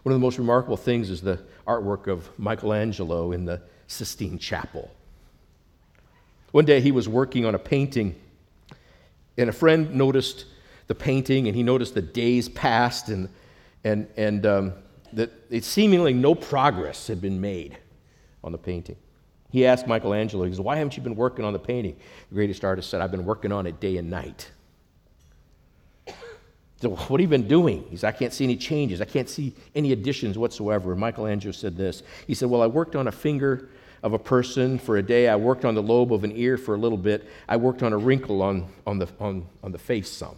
One 0.03 0.13
of 0.13 0.21
the 0.21 0.25
most 0.25 0.39
remarkable 0.39 0.77
things 0.77 1.11
is 1.11 1.21
the 1.21 1.41
artwork 1.67 2.07
of 2.07 2.29
Michelangelo 2.39 3.33
in 3.33 3.45
the 3.45 3.61
Sistine 3.87 4.39
Chapel. 4.39 4.91
One 6.53 6.65
day 6.65 6.81
he 6.81 6.93
was 6.93 7.09
working 7.09 7.45
on 7.45 7.55
a 7.55 7.59
painting, 7.59 8.15
and 9.37 9.51
a 9.51 9.53
friend 9.53 9.95
noticed 9.95 10.47
the 10.89 10.95
painting 10.95 11.47
and 11.47 11.57
he 11.57 11.63
noticed 11.63 11.95
the 11.95 12.03
days 12.03 12.49
passed 12.49 13.09
and, 13.09 13.29
and, 13.85 14.09
and 14.17 14.45
um, 14.45 14.73
that 15.13 15.31
it 15.51 15.65
seemingly 15.65 16.13
no 16.13 16.35
progress 16.35 17.07
had 17.07 17.21
been 17.21 17.41
made 17.41 17.79
on 18.43 18.53
the 18.53 18.59
painting. 18.59 18.97
He 19.51 19.65
asked 19.65 19.87
Michelangelo, 19.87 20.45
he 20.45 20.53
said, 20.53 20.65
Why 20.65 20.77
haven't 20.77 20.97
you 20.97 21.03
been 21.03 21.17
working 21.17 21.45
on 21.45 21.53
the 21.53 21.59
painting? 21.59 21.97
The 22.29 22.35
greatest 22.35 22.65
artist 22.65 22.91
said, 22.91 23.01
I've 23.01 23.11
been 23.11 23.25
working 23.25 23.53
on 23.53 23.67
it 23.67 23.81
day 23.81 23.97
and 23.97 24.11
night. 24.11 24.51
So, 26.81 26.91
what 26.91 27.19
have 27.19 27.21
you 27.21 27.29
been 27.29 27.49
doing? 27.49 27.85
He 27.91 27.97
said, 27.97 28.15
I 28.15 28.17
can't 28.17 28.33
see 28.33 28.45
any 28.45 28.57
changes. 28.57 29.01
I 29.01 29.05
can't 29.05 29.29
see 29.29 29.55
any 29.75 29.93
additions 29.93 30.39
whatsoever. 30.39 30.93
And 30.93 31.01
Michelangelo 31.01 31.53
said 31.53 31.77
this. 31.77 32.03
He 32.27 32.35
said, 32.35 32.51
Well, 32.51 32.63
I 32.63 32.67
worked 32.67 32.95
on 32.95 33.09
a 33.09 33.13
finger 33.13 33.71
of 34.03 34.13
a 34.13 34.19
person 34.19 34.79
for 34.79 34.99
a 34.99 35.03
day. 35.03 35.29
I 35.29 35.35
worked 35.35 35.65
on 35.65 35.75
the 35.75 35.83
lobe 35.83 36.13
of 36.13 36.25
an 36.25 36.33
ear 36.37 36.57
for 36.57 36.75
a 36.75 36.79
little 36.79 36.99
bit. 36.99 37.29
I 37.49 37.57
worked 37.57 37.83
on 37.83 37.93
a 37.93 37.99
wrinkle 37.99 38.43
on, 38.43 38.69
on, 38.87 38.99
the, 38.99 39.09
on, 39.19 39.47
on 39.65 39.73
the 39.73 39.79
face 39.79 40.11
some. 40.11 40.37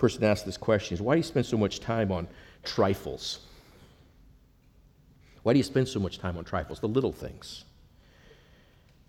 Person 0.00 0.24
asked 0.24 0.46
this 0.46 0.56
question 0.56 0.94
is 0.94 1.02
why 1.02 1.14
do 1.14 1.18
you 1.18 1.22
spend 1.22 1.46
so 1.46 1.56
much 1.56 1.78
time 1.78 2.10
on 2.10 2.26
trifles? 2.64 3.40
Why 5.42 5.52
do 5.52 5.58
you 5.58 5.62
spend 5.62 5.88
so 5.88 6.00
much 6.00 6.18
time 6.18 6.36
on 6.36 6.44
trifles, 6.44 6.80
the 6.80 6.88
little 6.88 7.12
things? 7.12 7.64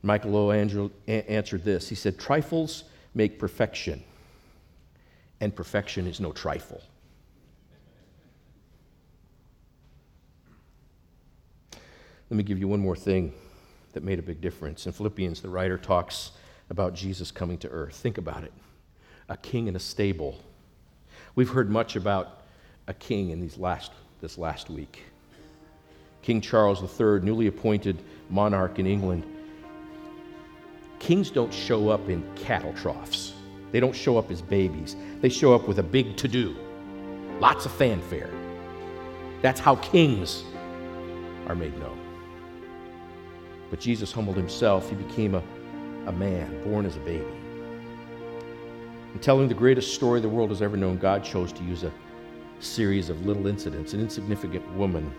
Michelangelo 0.03 0.91
answered 1.07 1.63
this. 1.63 1.87
He 1.87 1.95
said, 1.95 2.19
Trifles 2.19 2.85
make 3.13 3.37
perfection, 3.39 4.03
and 5.39 5.55
perfection 5.55 6.07
is 6.07 6.19
no 6.19 6.31
trifle. 6.31 6.81
Let 12.29 12.37
me 12.37 12.43
give 12.43 12.59
you 12.59 12.67
one 12.67 12.79
more 12.79 12.95
thing 12.95 13.33
that 13.93 14.03
made 14.03 14.19
a 14.19 14.21
big 14.21 14.39
difference. 14.39 14.85
In 14.85 14.93
Philippians, 14.93 15.41
the 15.41 15.49
writer 15.49 15.77
talks 15.77 16.31
about 16.69 16.93
Jesus 16.93 17.29
coming 17.29 17.57
to 17.59 17.69
earth. 17.69 17.95
Think 17.95 18.17
about 18.17 18.43
it 18.43 18.53
a 19.29 19.37
king 19.37 19.67
in 19.67 19.75
a 19.77 19.79
stable 19.79 20.41
We've 21.35 21.49
heard 21.49 21.69
much 21.69 21.95
about 21.95 22.41
a 22.87 22.93
king 22.93 23.29
in 23.29 23.39
these 23.39 23.57
last, 23.57 23.91
this 24.19 24.37
last 24.37 24.69
week. 24.69 25.03
King 26.21 26.41
Charles 26.41 26.81
III, 26.81 27.21
newly 27.21 27.47
appointed 27.47 28.03
monarch 28.29 28.79
in 28.79 28.85
England. 28.85 29.23
Kings 30.99 31.31
don't 31.31 31.53
show 31.53 31.89
up 31.89 32.09
in 32.09 32.23
cattle 32.35 32.73
troughs. 32.73 33.33
They 33.71 33.79
don't 33.79 33.95
show 33.95 34.17
up 34.17 34.29
as 34.29 34.41
babies. 34.41 34.95
They 35.21 35.29
show 35.29 35.55
up 35.55 35.67
with 35.67 35.79
a 35.79 35.83
big 35.83 36.17
to 36.17 36.27
do, 36.27 36.55
lots 37.39 37.65
of 37.65 37.71
fanfare. 37.71 38.29
That's 39.41 39.59
how 39.59 39.77
kings 39.77 40.43
are 41.47 41.55
made 41.55 41.75
known. 41.79 41.97
But 43.71 43.79
Jesus 43.79 44.11
humbled 44.11 44.37
himself. 44.37 44.89
He 44.89 44.95
became 44.95 45.33
a 45.33 45.41
a 46.07 46.11
man 46.11 46.63
born 46.63 46.85
as 46.85 46.95
a 46.95 46.99
baby. 47.01 47.25
In 49.13 49.19
telling 49.19 49.47
the 49.47 49.53
greatest 49.53 49.93
story 49.93 50.21
the 50.21 50.29
world 50.29 50.49
has 50.49 50.61
ever 50.61 50.77
known, 50.77 50.97
God 50.97 51.23
chose 51.23 51.51
to 51.53 51.63
use 51.63 51.83
a 51.83 51.91
series 52.59 53.09
of 53.09 53.25
little 53.25 53.47
incidents, 53.47 53.93
an 53.93 53.99
insignificant 53.99 54.69
woman, 54.73 55.13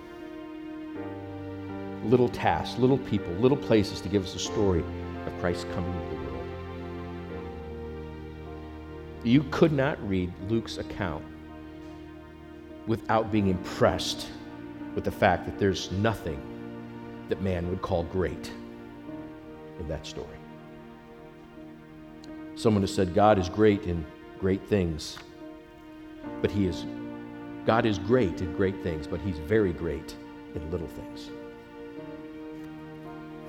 little 2.05 2.29
tasks, 2.29 2.79
little 2.79 2.99
people, 2.99 3.33
little 3.35 3.57
places 3.57 4.01
to 4.01 4.09
give 4.09 4.25
us 4.25 4.35
a 4.35 4.39
story 4.39 4.83
of 5.27 5.41
Christ 5.41 5.67
coming 5.75 5.93
into 6.03 6.17
the 6.17 6.23
world. 6.23 6.49
You 9.25 9.45
could 9.51 9.73
not 9.73 9.99
read 10.09 10.33
Luke's 10.49 10.79
account 10.79 11.25
without 12.87 13.31
being 13.31 13.49
impressed 13.49 14.27
with 14.95 15.05
the 15.05 15.13
fact 15.13 15.45
that 15.47 15.59
there's 15.59 15.93
nothing 15.93 16.41
that 17.29 17.41
man 17.43 17.69
would 17.69 17.83
call 17.83 18.05
great 18.05 18.51
in 19.79 19.87
that 19.89 20.07
story. 20.07 20.42
Someone 22.55 22.83
has 22.83 22.95
said 22.95 23.15
God 23.15 23.39
is 23.39 23.49
great 23.49 23.85
in 23.85 24.05
great 24.39 24.63
things, 24.67 25.19
but 26.41 26.51
he 26.51 26.67
is 26.67 26.85
God 27.65 27.87
is 27.87 27.99
great 27.99 28.41
in 28.41 28.53
great 28.57 28.83
things, 28.83 29.07
but 29.07 29.21
he's 29.21 29.39
very 29.39 29.73
great 29.73 30.17
in 30.55 30.71
little 30.71 30.89
things. 30.89 31.31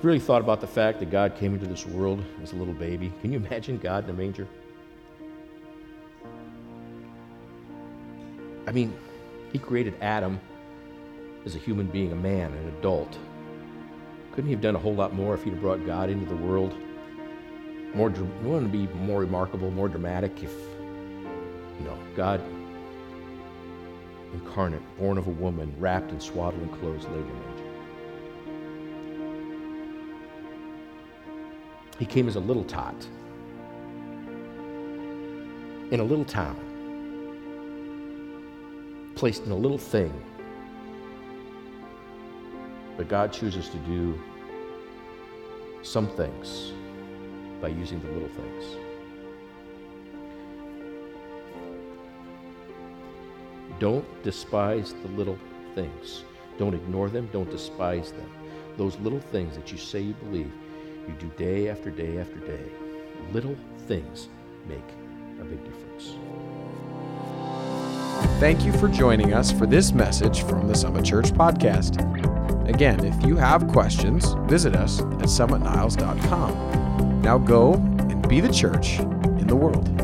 Really 0.02 0.20
thought 0.20 0.40
about 0.40 0.60
the 0.60 0.66
fact 0.66 1.00
that 1.00 1.10
God 1.10 1.34
came 1.36 1.54
into 1.54 1.66
this 1.66 1.86
world 1.86 2.22
as 2.42 2.52
a 2.52 2.56
little 2.56 2.74
baby. 2.74 3.12
Can 3.22 3.32
you 3.32 3.38
imagine 3.38 3.78
God 3.78 4.04
in 4.04 4.10
a 4.10 4.12
manger? 4.12 4.46
I 8.66 8.72
mean, 8.72 8.96
he 9.52 9.58
created 9.58 9.94
Adam 10.00 10.40
as 11.44 11.54
a 11.54 11.58
human 11.58 11.86
being, 11.86 12.12
a 12.12 12.16
man, 12.16 12.52
an 12.52 12.68
adult. 12.78 13.18
Couldn't 14.32 14.46
he 14.46 14.52
have 14.52 14.62
done 14.62 14.76
a 14.76 14.78
whole 14.78 14.94
lot 14.94 15.14
more 15.14 15.34
if 15.34 15.44
he'd 15.44 15.50
have 15.50 15.60
brought 15.60 15.84
God 15.86 16.10
into 16.10 16.26
the 16.26 16.36
world? 16.36 16.74
More, 17.94 18.10
wouldn't 18.42 18.72
be 18.72 18.88
more 18.88 19.20
remarkable, 19.20 19.70
more 19.70 19.88
dramatic 19.88 20.42
if, 20.42 20.52
no, 21.80 21.96
God 22.16 22.40
incarnate, 24.32 24.82
born 24.98 25.16
of 25.16 25.28
a 25.28 25.30
woman, 25.30 25.72
wrapped 25.78 26.10
in 26.10 26.18
swaddling 26.18 26.68
clothes, 26.70 27.04
laid 27.06 27.20
in 27.20 27.30
a 27.30 27.34
manger. 27.34 27.64
He 32.00 32.04
came 32.04 32.26
as 32.26 32.34
a 32.34 32.40
little 32.40 32.64
tot 32.64 32.96
in 35.92 36.00
a 36.00 36.02
little 36.02 36.24
town, 36.24 36.56
placed 39.14 39.44
in 39.44 39.52
a 39.52 39.56
little 39.56 39.78
thing. 39.78 40.12
But 42.96 43.08
God 43.08 43.32
chooses 43.32 43.68
to 43.68 43.76
do 43.78 44.20
some 45.82 46.08
things 46.08 46.72
by 47.64 47.70
using 47.70 47.98
the 48.00 48.08
little 48.08 48.28
things. 48.28 48.64
Don't 53.78 54.04
despise 54.22 54.92
the 54.92 55.08
little 55.08 55.38
things. 55.74 56.24
Don't 56.58 56.74
ignore 56.74 57.08
them. 57.08 57.26
Don't 57.32 57.50
despise 57.50 58.12
them. 58.12 58.30
Those 58.76 58.98
little 58.98 59.18
things 59.18 59.56
that 59.56 59.72
you 59.72 59.78
say 59.78 60.02
you 60.02 60.12
believe, 60.12 60.52
you 61.08 61.14
do 61.18 61.30
day 61.38 61.70
after 61.70 61.90
day 61.90 62.18
after 62.18 62.36
day. 62.40 62.66
Little 63.32 63.56
things 63.88 64.28
make 64.68 64.90
a 65.40 65.44
big 65.44 65.64
difference. 65.64 66.18
Thank 68.40 68.62
you 68.66 68.74
for 68.74 68.88
joining 68.88 69.32
us 69.32 69.50
for 69.50 69.64
this 69.64 69.92
message 69.92 70.42
from 70.42 70.68
the 70.68 70.74
Summit 70.74 71.06
Church 71.06 71.32
podcast. 71.32 71.98
Again, 72.68 73.06
if 73.06 73.24
you 73.24 73.36
have 73.36 73.68
questions, 73.68 74.34
visit 74.50 74.76
us 74.76 75.00
at 75.00 75.30
summitniles.com. 75.30 76.73
Now 77.24 77.38
go 77.38 77.72
and 77.72 78.28
be 78.28 78.40
the 78.40 78.52
church 78.52 78.98
in 78.98 79.46
the 79.46 79.56
world. 79.56 80.03